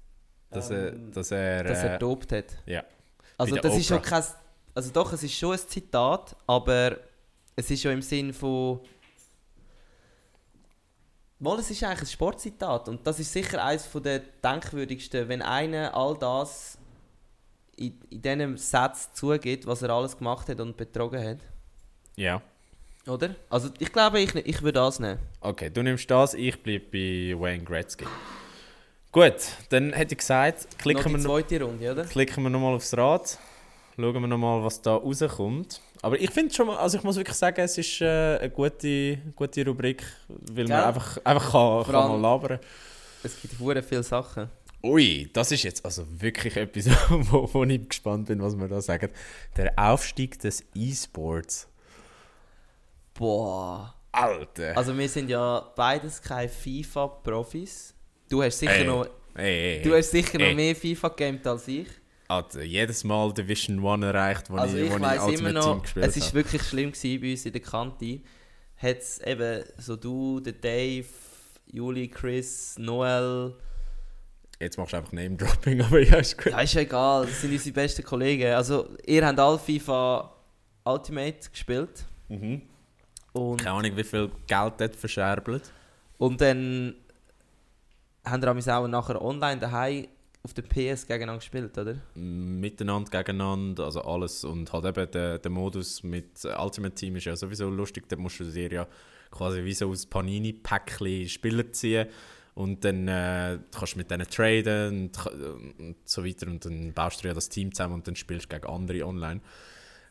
[0.51, 2.57] Dass er, ähm, dass er, dass er äh, dopt hat.
[2.67, 2.85] ja.
[3.39, 4.21] Also das ist schon Oprah.
[4.21, 4.25] kein...
[4.75, 6.99] Also doch, es ist schon ein Zitat, aber
[7.57, 8.81] es ist ja im Sinn von...
[11.39, 15.93] Mal, es ist eigentlich ein Sportzitat und das ist sicher eines der denkwürdigsten, wenn einer
[15.95, 16.79] all das
[17.77, 21.39] in, in diesem Satz zugibt, was er alles gemacht hat und betrogen hat.
[22.17, 22.41] ja.
[23.05, 23.35] Oder?
[23.51, 25.19] Also ich glaube, ich, ich würde das nehmen.
[25.41, 28.05] Okay, du nimmst das, ich bleibe bei Wayne Gretzky.
[29.11, 29.35] Gut,
[29.71, 32.05] dann hätte ich gesagt, Noch klicken die wir, noch, zweite Runde, oder?
[32.05, 33.39] klicken wir nochmal aufs Rad,
[33.97, 35.81] schauen wir nochmal, was da rauskommt.
[36.01, 39.19] Aber ich finde schon mal, also ich muss wirklich sagen, es ist äh, eine gute,
[39.35, 40.85] gute Rubrik, weil man Gell?
[40.85, 42.61] einfach, einfach kann, kann mal labern
[43.25, 44.49] Es gibt hure viele Sachen.
[44.85, 48.81] Ui, das ist jetzt also wirklich etwas, wo, wo ich gespannt bin, was wir da
[48.81, 49.11] sagen.
[49.57, 51.69] Der Aufstieg des E-Sports.
[53.15, 53.95] Boah.
[54.11, 54.77] Alter!
[54.77, 57.95] Also wir sind ja beides keine FIFA-Profis.
[58.29, 58.85] Du hast sicher Ey.
[58.85, 59.07] noch...
[59.35, 61.87] Ey, ey, Du hast sicher noch mehr FIFA gegamed als ich.
[62.29, 65.61] Alter, jedes Mal Division 1 erreicht, wo Also ich, ich, wo ich weiss Ultimate immer
[65.61, 66.35] Team noch, gespielt es war habe.
[66.35, 68.21] wirklich schlimm gewesen bei uns in der Kante.
[68.77, 71.07] Hat es eben so du, der Dave,
[71.71, 73.55] Juli, Chris, Noel...
[74.63, 76.53] Jetzt machst du einfach Name-Dropping, aber ja, ist gut.
[76.53, 78.53] Ja, ist egal, das sind unsere besten Kollegen.
[78.55, 80.33] Also ihr habt alle FIFA
[80.85, 82.05] Ultimate gespielt.
[82.29, 82.63] Mhm.
[83.33, 85.73] Und, Keine Ahnung, wie viel Geld dort verscherbelt.
[86.19, 86.95] und dann
[88.25, 90.07] haben wir auch nachher online daheim
[90.45, 91.97] auf der PS gegeneinander gespielt, oder?
[92.15, 94.45] miteinander, gegeneinander, also alles.
[94.45, 98.09] Und halt eben der, der Modus mit Ultimate Team ist ja sowieso lustig.
[98.09, 98.87] Da musst du dir ja
[99.31, 102.07] quasi wie so aus Panini-Päckchen Spieler ziehen
[102.55, 105.27] und dann äh, kannst du mit denen traden und,
[105.79, 108.57] und, so weiter und dann baust du ja das Team zusammen und dann spielst du
[108.57, 109.41] gegen andere online.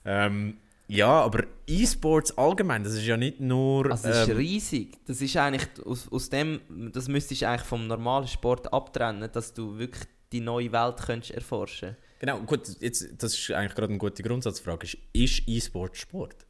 [0.05, 3.89] Ähm, ja, aber E-Sports allgemein, das ist ja nicht nur...
[3.89, 4.97] Also das ist ähm, riesig.
[5.05, 6.59] Das ist eigentlich, aus, aus dem,
[6.91, 11.31] das müsstest du eigentlich vom normalen Sport abtrennen, dass du wirklich die neue Welt könntest
[11.31, 14.85] erforschen Genau, gut, jetzt, das ist eigentlich gerade eine gute Grundsatzfrage.
[14.85, 16.45] Ist, ist E-Sport Sport?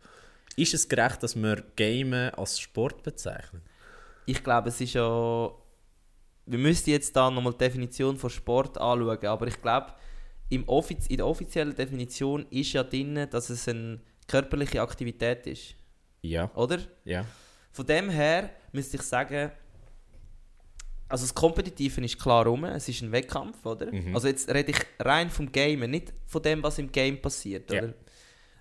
[0.58, 3.62] Ist es gerecht, dass wir Gamen als Sport bezeichnen?
[4.26, 5.52] Ich glaube, es ist ja...
[6.52, 9.94] Wir müssten jetzt da nochmal die Definition von Sport anschauen, aber ich glaube,
[10.50, 15.76] im Offiz in der offiziellen Definition ist ja drin, dass es eine körperliche Aktivität ist.
[16.22, 16.52] Ja.
[16.56, 16.80] Oder?
[17.06, 17.24] Ja.
[17.72, 19.50] Von dem her müsste ich sagen,
[21.08, 23.90] also das Kompetitive ist klar rum, es ist ein Wettkampf, oder?
[23.90, 24.14] Mhm.
[24.14, 27.84] Also jetzt rede ich rein vom Gamen, nicht von dem, was im Game passiert, Ja.
[27.84, 27.94] oder?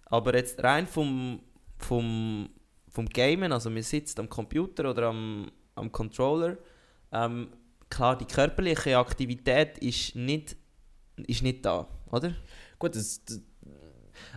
[0.07, 1.41] Aber jetzt rein vom,
[1.77, 2.51] vom,
[2.89, 6.57] vom Gamen, also man sitzt am Computer oder am, am Controller,
[7.13, 7.49] ähm,
[7.91, 10.57] klar, die körperliche Aktivität ist nicht,
[11.27, 12.35] ist nicht da, oder?
[12.79, 13.41] Gut, das, das,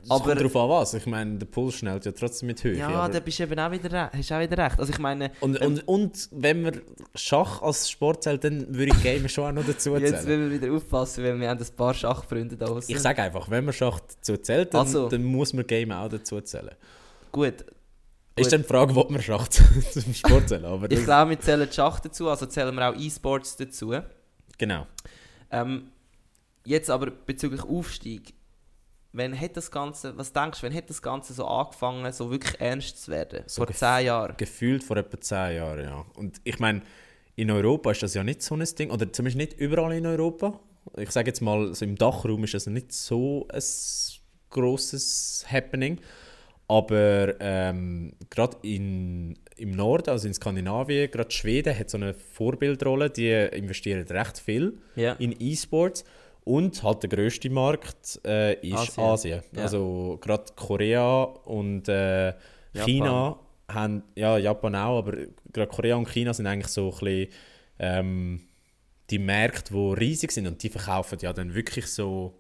[0.09, 0.93] Aber- kommt darauf an was.
[0.95, 2.77] Ich meine, der Puls schnellt ja trotzdem mit Höhe.
[2.77, 4.79] Ja, da bist du eben auch wieder, hast auch wieder recht.
[4.79, 6.81] Also ich meine, und, und, und wenn man
[7.15, 10.27] Schach als Sport zählt, dann würde ich Gamen schon auch noch dazu jetzt zählen.
[10.27, 12.77] will wir wieder aufpassen, weil wir haben ein paar Schachfreunde da.
[12.87, 15.07] Ich sage einfach, wenn man Schach dazu zählt, dann, Also.
[15.09, 16.75] dann muss man Gamen auch dazu zählen.
[17.31, 17.65] Gut,
[18.35, 20.65] Ist dann die Frage, ob man Schach zum Sport zählen?
[20.65, 23.93] Aber ich glaube, wir zählen Schach dazu, also zählen wir auch E-Sports dazu.
[24.57, 24.87] genau.
[25.51, 25.91] Ähm,
[26.65, 28.33] jetzt aber bezüglich Aufstieg.
[29.11, 32.59] Wenn hat das Ganze, was denkst du, wenn hat das Ganze so angefangen, so wirklich
[32.59, 33.43] ernst zu werden?
[33.45, 34.35] So Vor zehn Jahren?
[34.37, 36.05] Gefühlt vor etwa 10 Jahren, ja.
[36.15, 36.81] Und ich meine,
[37.35, 40.59] in Europa ist das ja nicht so ein Ding, oder zumindest nicht überall in Europa.
[40.97, 43.61] Ich sage jetzt mal, so im Dachraum ist das nicht so ein
[44.49, 45.99] grosses Happening.
[46.73, 53.11] Aber ähm, gerade in, im Norden, also in Skandinavien, gerade Schweden hat so eine Vorbildrolle,
[53.11, 55.13] die investieren recht viel Ja.
[55.13, 56.03] in E-Sports.
[56.45, 59.03] Und halt der grösste Markt äh, ist Asien.
[59.05, 59.41] Asien.
[59.55, 59.61] Ja.
[59.63, 62.33] Also gerade Korea und äh,
[62.73, 65.13] China haben, ja Japan auch, aber
[65.53, 67.27] gerade Korea und China sind eigentlich so ein bisschen
[67.79, 68.41] ähm,
[69.11, 72.33] die Märkte, die riesig sind und die verkaufen ja dann wirklich so,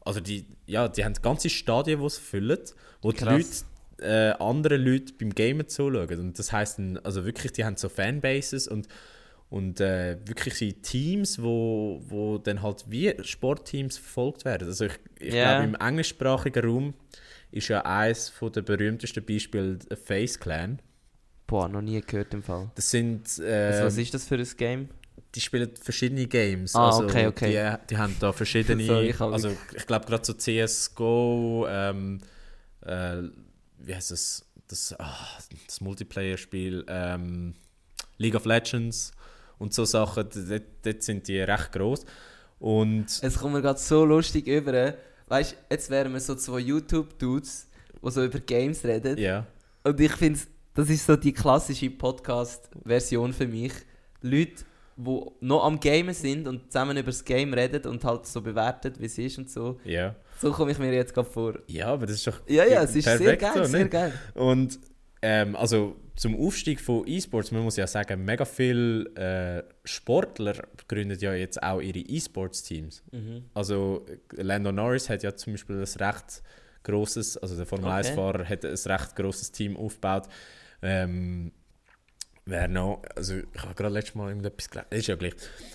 [0.00, 2.58] also die, ja, die haben ganze Stadien, die sie füllen,
[3.02, 3.66] wo die Leute Krass.
[3.98, 6.18] Äh, andere Leute beim Gamen zuschauen.
[6.18, 8.88] Und das heisst, also wirklich, die haben so Fanbases und,
[9.50, 14.68] und äh, wirklich so Teams, wo, wo dann halt wie Sportteams verfolgt werden.
[14.68, 15.52] Also ich, ich Ja.
[15.54, 16.94] glaube, im englischsprachigen Raum
[17.50, 20.80] ist ja eines der berühmtesten Beispiele Face Clan.
[21.46, 22.70] Boah, noch nie gehört im Fall.
[22.74, 24.88] Das sind, Also, äh, was ist das für ein Game?
[25.34, 26.74] die spielen verschiedene Games.
[26.74, 27.50] Ah, also okay, okay.
[27.50, 32.20] Die, die haben da verschiedene, Sorry, ich also ich glaube gerade so CSGO, ähm,
[32.82, 33.22] äh,
[33.86, 35.28] wie heißt das, das, ah,
[35.66, 37.54] das Multiplayer-Spiel, ähm,
[38.18, 39.12] League of Legends
[39.58, 42.04] und so Sachen, dort, dort sind die recht groß.
[42.58, 44.94] Und Es kommt mir gerade so lustig über.
[45.26, 47.68] Weißt du, jetzt wären wir so zwei YouTube-Dudes,
[48.02, 49.18] die so über Games reden.
[49.18, 49.46] ja,
[49.82, 50.40] Und ich finde,
[50.74, 53.72] das ist so die klassische Podcast-Version für mich.
[54.22, 54.64] Leute,
[54.96, 58.94] die noch am Gamen sind und zusammen über das Game reden und halt so bewerten,
[58.98, 59.78] wie es ist und so.
[59.84, 60.14] ja.
[60.44, 61.54] So komme ich mir jetzt gerade vor.
[61.68, 64.12] Ja, aber das ist doch Ja, ja, es ist sehr geil, so, sehr geil.
[64.34, 64.78] Und
[65.22, 70.54] ähm, also zum Aufstieg von E-Sports, man muss ja sagen, mega viele äh, Sportler
[70.86, 73.02] gründen ja jetzt auch ihre E-Sports-Teams.
[73.10, 73.44] Mhm.
[73.54, 76.42] Also Lando Norris hat ja zum Beispiel ein recht
[76.82, 78.10] grosses, also der Formel Okay.
[78.10, 80.28] 1-Fahrer hat ein recht grosses Team aufgebaut.
[80.82, 81.52] Ähm,
[82.44, 85.34] wer noch, also ich habe gerade letztes Mal irgendetwas gelesen, ist ja gleich.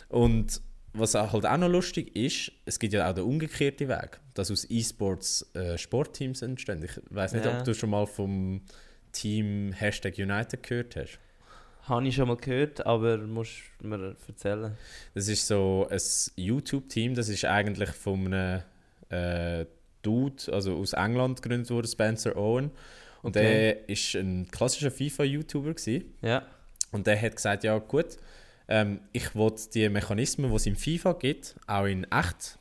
[0.10, 0.62] Und
[0.94, 4.50] was auch halt auch noch lustig ist, es gibt ja auch den umgekehrten Weg, dass
[4.52, 6.84] aus E-Sports äh, Sportteams entstehen.
[6.84, 7.58] Ich weiß nicht, Ja.
[7.60, 8.62] ob du schon mal vom
[9.12, 11.20] Team Hashtag United gehört hast.
[11.84, 14.78] Habe ich schon mal gehört, aber musst mir erzählen.
[15.16, 16.00] Das ist so ein
[16.36, 18.62] YouTube-Team, das ist eigentlich von einem
[19.10, 19.66] äh,
[20.02, 22.72] Dude, also aus England gegründet worden, Spencer Owen.
[23.22, 23.44] Und Okay.
[23.44, 25.74] der ist ein klassischer FIFA-YouTuber.
[26.22, 26.44] Ja.
[26.92, 28.18] Und der hat gesagt, ja gut,
[28.70, 32.58] ähm, ich will die Mechanismen, die es im FIFA gibt, auch in echt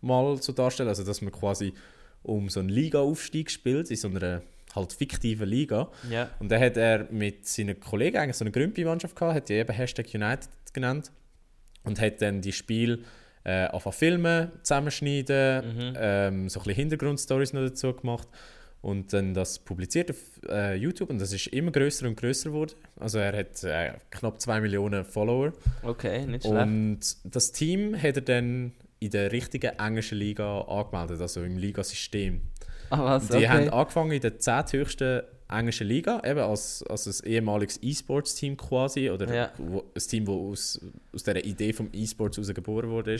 [0.00, 0.88] mal so darstellen.
[0.88, 1.74] Also dass man quasi
[2.22, 4.42] um so einen Liga-Aufstieg spielt, in so einer
[4.74, 5.90] halt fiktiven Liga.
[6.08, 6.30] Ja.
[6.38, 9.72] Und dann hat er mit seinen Kollegen eigentlich so eine Grümpi-Mannschaft gehabt, hat die eben
[9.72, 11.10] Hashtag United genannt
[11.82, 13.00] und hat dann die Spiele
[13.42, 15.94] äh, angefangen filmen, zusammenschneiden, Mhm.
[15.96, 18.28] ähm, so ein bisschen Hintergrundstories noch dazu gemacht
[18.82, 20.16] und dann das publiziert auf
[20.48, 22.72] äh, YouTube und das ist immer größer und größer geworden.
[22.96, 25.52] Also er hat äh, knapp 2 Millionen Follower
[25.82, 26.56] Okay, nicht schlecht.
[26.66, 32.40] und das Team hat er dann in der richtigen englischen Liga angemeldet, also im Ligasystem.
[32.90, 33.28] Ah, was?
[33.28, 33.48] Die Okay.
[33.48, 34.64] haben angefangen in der 10.
[34.72, 39.50] höchsten englischen Liga, eben als, als ein ehemaliges E-Sports-Team quasi, oder Ja.
[39.58, 40.80] ein Team, das aus,
[41.14, 43.18] aus dieser Idee vom E-Sports geboren wurde.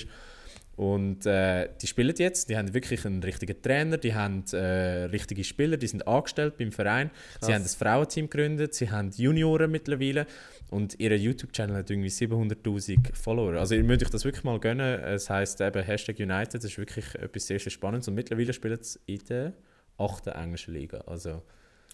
[0.76, 5.44] Und äh, die spielen jetzt, die haben wirklich einen richtigen Trainer, die haben äh, richtige
[5.44, 7.10] Spieler, die sind angestellt beim Verein.
[7.10, 7.46] Krass.
[7.46, 10.26] Sie haben das Frauenteam gegründet, sie haben Junioren mittlerweile
[10.70, 13.54] und ihr YouTube-Channel hat irgendwie 700'000 Follower.
[13.54, 15.00] Also ihr müsst euch das wirklich mal gönnen.
[15.00, 18.78] Es heisst eben Hashtag United, das ist wirklich etwas sehr, sehr Spannendes und mittlerweile spielen
[18.80, 19.52] sie in der
[19.98, 20.28] 8.
[20.28, 20.98] englischen Liga.
[21.06, 21.42] Also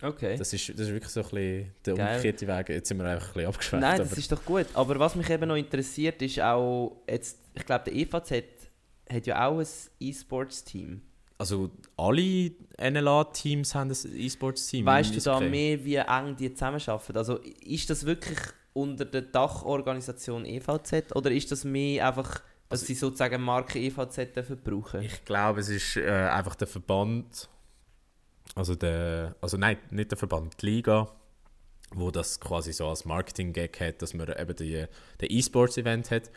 [0.03, 0.37] okay.
[0.37, 2.17] das ist, das ist wirklich so ein bisschen der Geil.
[2.17, 2.69] umgekehrte Weg.
[2.69, 3.81] Jetzt sind wir einfach ein bisschen abgeschweift.
[3.81, 4.67] Nein, das ist doch gut.
[4.75, 8.56] Aber was mich eben noch interessiert, ist auch, jetzt, ich glaube, der EVZ
[9.11, 9.67] hat ja auch ein
[10.01, 11.03] E-Sports-Team.
[11.39, 14.87] also alle NLA-Teams haben ein E-Sports-Team.
[14.87, 17.17] Weißt du da mehr, wie eng die zusammenarbeiten?
[17.17, 18.39] Also ist das wirklich
[18.73, 24.59] unter der Dachorganisation EVZ oder ist das mehr einfach, dass sie sozusagen Marke EVZ dürfen
[24.63, 25.01] brauchen?
[25.03, 27.49] Ich glaube, es ist äh, einfach der Verband,
[28.55, 31.09] also der, also nein, nicht der Verband, die Liga,
[31.95, 34.85] wo das quasi so als Marketing-Gag hat, dass man eben die,
[35.21, 36.31] den E-Sports-Event hat.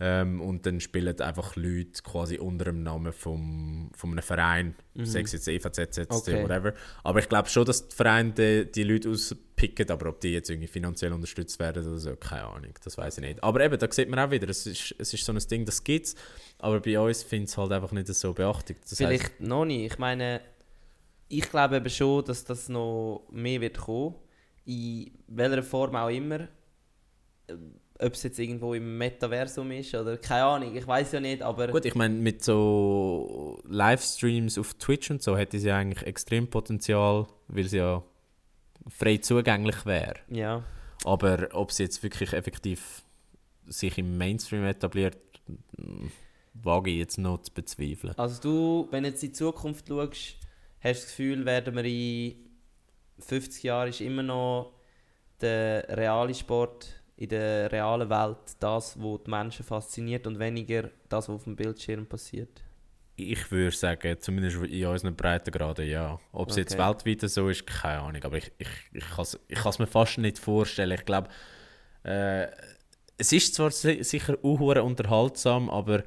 [0.00, 5.22] Ähm, und dann spielen einfach Leute quasi unter dem Namen vom, von einem Verein, sei
[5.22, 6.16] es jetzt EVZ, ZSC, Mhm.
[6.16, 6.42] Okay.
[6.44, 6.74] whatever.
[7.02, 10.50] Aber ich glaube schon, dass die Vereine die, die Leute auspicken, aber ob die jetzt
[10.50, 13.42] irgendwie finanziell unterstützt werden oder so, keine Ahnung, das weiß ich nicht.
[13.42, 15.82] Aber eben, da sieht man auch wieder, es ist, es ist so ein Ding, das
[15.82, 16.14] gibt's,
[16.58, 18.76] aber bei uns findet es halt einfach nicht so beachtet.
[18.84, 19.92] Das Vielleicht heisst, noch nicht.
[19.92, 20.40] Ich meine,
[21.28, 24.14] ich glaube eben schon, dass das noch mehr wird kommen.
[24.64, 26.46] In welcher Form auch immer.
[28.00, 31.68] Ob es jetzt irgendwo im Metaversum ist oder keine Ahnung, ich weiß ja nicht, aber
[31.68, 36.48] Gut, ich meine, mit so Livestreams auf Twitch und so hätte sie ja eigentlich extrem
[36.48, 38.02] Potenzial, weil sie ja
[38.88, 40.14] frei zugänglich wäre.
[40.28, 40.64] ja.
[41.04, 43.04] Aber ob sie jetzt wirklich effektiv
[43.68, 45.16] sich im Mainstream etabliert,
[46.54, 48.14] wage ich jetzt noch zu bezweifeln.
[48.16, 50.36] Also du, wenn du jetzt in die Zukunft schaust,
[50.80, 52.34] hast du das Gefühl, werden wir in
[53.20, 54.72] 50 Jahren ist immer noch
[55.40, 61.28] der reale Sport in der realen Welt das, was die Menschen fasziniert und weniger das,
[61.28, 62.62] was auf dem Bildschirm passiert.
[63.16, 66.20] Ich würde sagen, zumindest in unseren Breitengraden ja.
[66.30, 66.86] Ob es jetzt Okay.
[66.88, 68.22] weltweit so ist, keine Ahnung.
[68.22, 70.92] Aber ich, ich, ich kann es ich kann's mir fast nicht vorstellen.
[70.92, 71.28] Ich glaube,
[72.04, 72.46] äh,
[73.16, 76.04] es ist zwar si sicher auch unterhaltsam, aber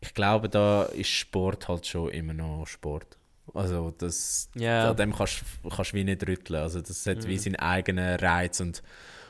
[0.00, 3.16] ich glaube, da ist Sport halt schon immer noch Sport.
[3.54, 4.90] Also das, Ja.
[4.90, 6.60] an dem kannst du wie nicht rütteln.
[6.60, 7.38] Also das hat wie Mhm.
[7.38, 8.60] seinen eigenen Reiz.
[8.60, 8.82] Und,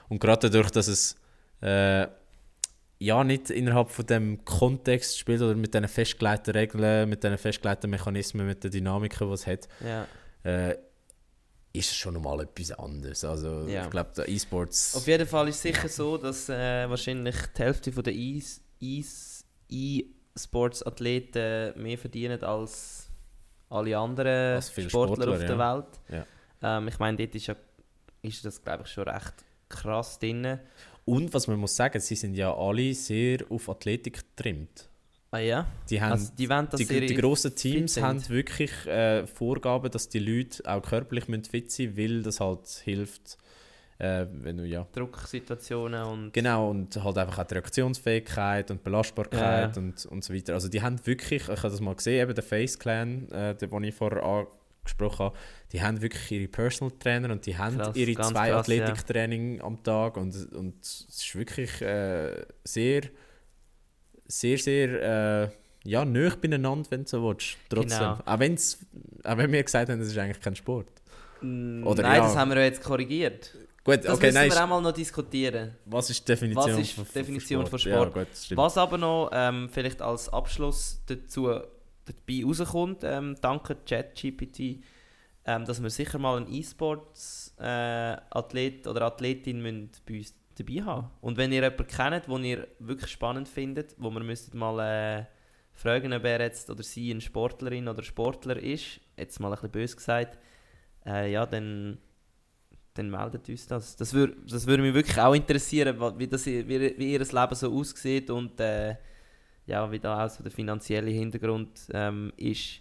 [0.08, 1.16] und gerade dadurch, dass es
[1.62, 2.06] äh,
[2.98, 7.90] ja nicht innerhalb von dem Kontext spielt oder mit diesen festgelegten Regeln, mit diesen festgelegten
[7.90, 10.06] Mechanismen, mit den Dynamiken, die es hat, Ja.
[10.44, 10.76] äh,
[11.72, 13.24] ist es schon nochmal etwas anderes.
[13.24, 13.84] Also Ja.
[13.84, 14.94] ich glaube, der E-Sports...
[14.94, 19.44] Auf jeden Fall ist es sicher so, dass äh, wahrscheinlich die Hälfte der E-S- E-S-
[19.68, 23.08] E-Sports-Athleten mehr verdienen als
[23.70, 25.74] alle anderen Als Sportler, Sportler, auf der ja.
[25.74, 25.86] Welt.
[26.62, 26.78] Ja.
[26.78, 27.56] Ähm, ich meine, dort ist, ja,
[28.22, 29.34] ist das, glaube ich, schon recht
[29.74, 30.58] krass drin.
[31.04, 34.88] Und was man muss sagen, sie sind ja alle sehr auf Athletik getrimmt.
[35.30, 35.66] Ah ja?
[35.90, 40.20] Die haben Also die wollen, die, die grossen Teams haben wirklich äh, Vorgaben, dass die
[40.20, 43.36] Leute auch körperlich fit sein müssen, weil das halt hilft,
[43.98, 46.32] äh, wenn du ja Drucksituationen und...
[46.32, 49.82] Genau, und halt einfach auch die Reaktionsfähigkeit und Belastbarkeit Ja.
[49.82, 50.54] und, und so weiter.
[50.54, 53.70] Also die haben wirklich, ich habe das mal gesehen, eben der Face Clan, äh, den,
[53.70, 54.46] den ich vorher
[54.84, 55.36] angesprochen habe,
[55.72, 58.58] die haben wirklich ihre Personal Trainer und die haben Krass, ihre zwei krass, ja.
[58.58, 63.02] Athletiktraining am Tag und, und es ist wirklich äh, sehr,
[64.26, 65.48] sehr, sehr, äh,
[65.86, 67.56] ja, nah beieinander, wenn du so willst.
[67.68, 67.98] Trotzdem.
[67.98, 68.18] Genau.
[68.24, 68.78] Auch, wenn's,
[69.22, 70.88] auch wenn wir gesagt haben, das ist eigentlich kein Sport.
[71.42, 72.24] Mm, Oder nein, ja.
[72.24, 73.54] das haben wir ja jetzt korrigiert.
[73.84, 75.76] Gut, Das okay, müssen nein, wir mal noch diskutieren.
[75.84, 78.14] was ist die Definition, Was ist von, Definition von Ja, Sport?
[78.14, 78.56] gut, stimmt.
[78.56, 81.50] Was aber noch ähm, vielleicht als Abschluss dazu
[82.04, 84.82] dabei rauskommt, ähm, danke ChatGPT,
[85.46, 91.10] ähm, dass wir sicher mal einen E-Sports-Athlet oder Athletin müssen bei uns dabei haben.
[91.20, 95.24] Und wenn ihr jemanden kennt, den ihr wirklich spannend findet, wo wir müsstet mal äh,
[95.72, 99.70] fragen, ob er jetzt oder sie eine Sportlerin oder Sportler ist, jetzt mal ein bisschen
[99.70, 100.38] böse gesagt,
[101.04, 101.98] äh, ja, dann,
[102.94, 103.96] dann meldet uns das.
[103.96, 107.72] Das würde das würde mich wirklich auch interessieren, wie, das, wie, wie ihr Leben so
[107.72, 108.96] aussieht und äh,
[109.66, 112.80] ja, wie da auch so der finanzielle Hintergrund ähm, ist.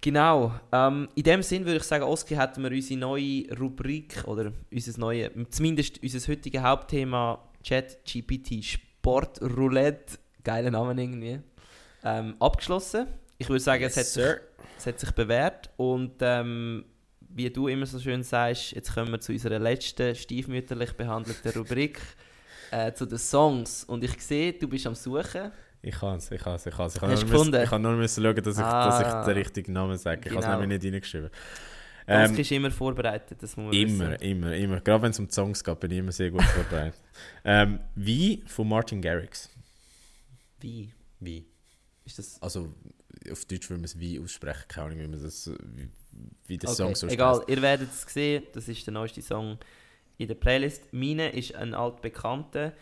[0.00, 0.52] Genau.
[0.72, 4.98] Ähm, in dem Sinn würde ich sagen, Oski, hätten wir unsere neue Rubrik oder unser
[4.98, 11.40] neue, zumindest unser heutiges Hauptthema ChatGPT Sportroulette, geiler Name irgendwie,
[12.04, 13.06] ähm, abgeschlossen.
[13.38, 14.36] Ich würde sagen, es, hat Yes, sich,
[14.78, 16.84] es hat sich bewährt und ähm,
[17.34, 22.00] wie du immer so schön sagst, jetzt kommen wir zu unserer letzten stiefmütterlich behandelten Rubrik,
[22.72, 23.84] äh, zu den Songs.
[23.84, 25.52] Und ich sehe, du bist am Suchen.
[25.84, 26.94] Ich kann es, ich kann es, ich kann es.
[26.94, 27.50] Ich kann Hast nur du gefunden?
[27.52, 29.24] müssen- ich kann nur müssen schauen, dass ich, dass ich Ah.
[29.24, 30.20] den richtigen Namen sage.
[30.24, 30.60] Ich habe es Genau.
[30.60, 31.30] nämlich nicht reingeschrieben.
[32.06, 34.22] Ähm, Ähm, ist immer vorbereitet, das muss man immer, wissen.
[34.24, 34.80] immer, immer.
[34.80, 37.00] Gerade wenn es um die Songs geht, bin ich immer sehr gut vorbereitet.
[37.44, 39.48] ähm, wie von Martin Garrix.
[40.60, 40.92] Wie?
[41.20, 41.46] Wie?
[42.04, 42.40] Ist das...
[42.42, 42.72] Also
[43.30, 45.88] auf Deutsch würde man es wie aussprechen, keine Ahnung, wie man das, wie,
[46.48, 49.58] wie der Okay, Song so egal, ihr werdet es sehen, das ist der neueste Song
[50.18, 50.92] in der Playlist.
[50.92, 52.72] Meine ist ein altbekannter.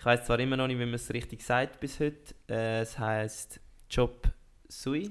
[0.00, 2.34] Ich weiß zwar immer noch nicht, wie man es richtig sagt bis heute.
[2.48, 4.28] Äh, es heißt Job
[4.66, 5.10] Sui.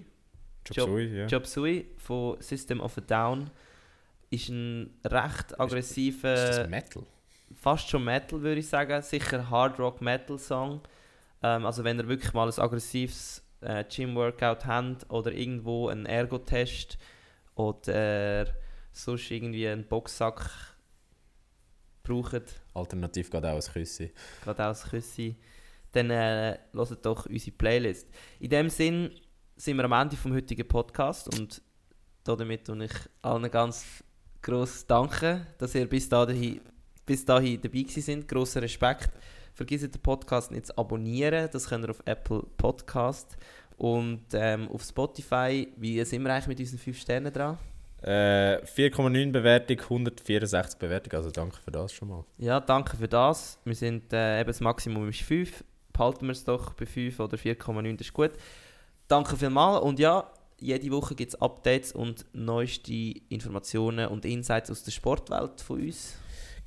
[0.66, 1.26] Chop Job- Suey, ja.
[1.28, 3.52] Job Sui von System of a Down.
[4.32, 7.04] Ist ein recht Ist das aggressiver, Metal?
[7.54, 9.00] fast schon Metal würde ich sagen.
[9.04, 10.82] Sicher Hard Rock Metal Song.
[11.44, 16.98] Ähm, also wenn ihr wirklich mal ein aggressives äh, Gym-Workout habt oder irgendwo einen Ergo-Test
[17.54, 18.48] oder
[18.92, 20.50] sonst irgendwie einen Boxsack
[22.10, 24.12] braucht, Alternativ geht auch ein Küssi.
[24.44, 25.36] gerade aus Küssi,
[25.92, 28.08] dann äh, hört doch unsere Playlist.
[28.40, 29.12] In dem Sinn
[29.56, 31.62] sind wir am Ende vom heutigen Podcast und
[32.24, 32.92] damit tue ich
[33.22, 34.04] allen ganz
[34.42, 36.62] gross danken, dass ihr bis dahin,
[37.06, 38.28] bis dahin dabei gewesen sind.
[38.28, 39.12] Grosser Respekt.
[39.54, 43.36] Vergesst den Podcast nicht zu abonnieren, das könnt ihr auf Apple Podcast
[43.78, 45.68] und ähm, auf Spotify.
[45.76, 47.58] Wie sind wir eigentlich mit unseren 5 Sternen dran?
[48.02, 52.24] Äh, 4,9 Bewertung, 164 Bewertung, also danke für das schon mal.
[52.38, 53.60] Ja, danke für das.
[53.66, 55.64] Wir sind äh, eben das Maximum ist 5.
[55.92, 58.32] Behalten wir es doch bei 5 oder 4,9, das ist gut.
[59.10, 62.94] Danke vielmals und ja, jede Woche gibt es Updates und neueste
[63.30, 66.18] Informationen und Insights aus der Sportwelt von uns.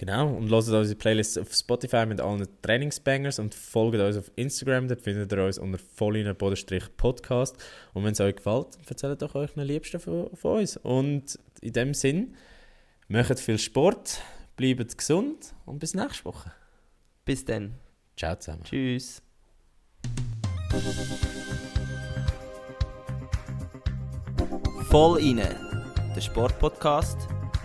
[0.03, 4.89] Genau, und hört unsere Playlist auf Spotify mit allen Trainingsbangers und folgt uns auf Instagram,
[4.89, 7.57] dort findet ihr uns unter vollinen-podcast.
[7.95, 10.77] Und wenn es euch gefällt, erzählt doch euch einen Liebsten von, von uns.
[10.77, 12.35] Und in dem Sinn,
[13.07, 14.19] macht viel Sport,
[14.57, 16.51] bleibt gesund und bis nächste Woche.
[17.25, 17.77] Bis dann.
[18.17, 18.65] Ciao zusammen.
[18.65, 19.23] Tschüss.
[24.91, 25.55] Voll inne,
[26.17, 27.19] der Sportpodcast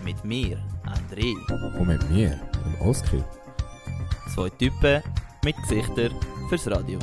[0.04, 1.34] mit mir, André.
[1.78, 3.24] Und mit mir, dem Oskar.
[4.34, 5.02] Zwei Typen
[5.44, 6.12] mit Gesichtern
[6.48, 6.98] fürs Radio.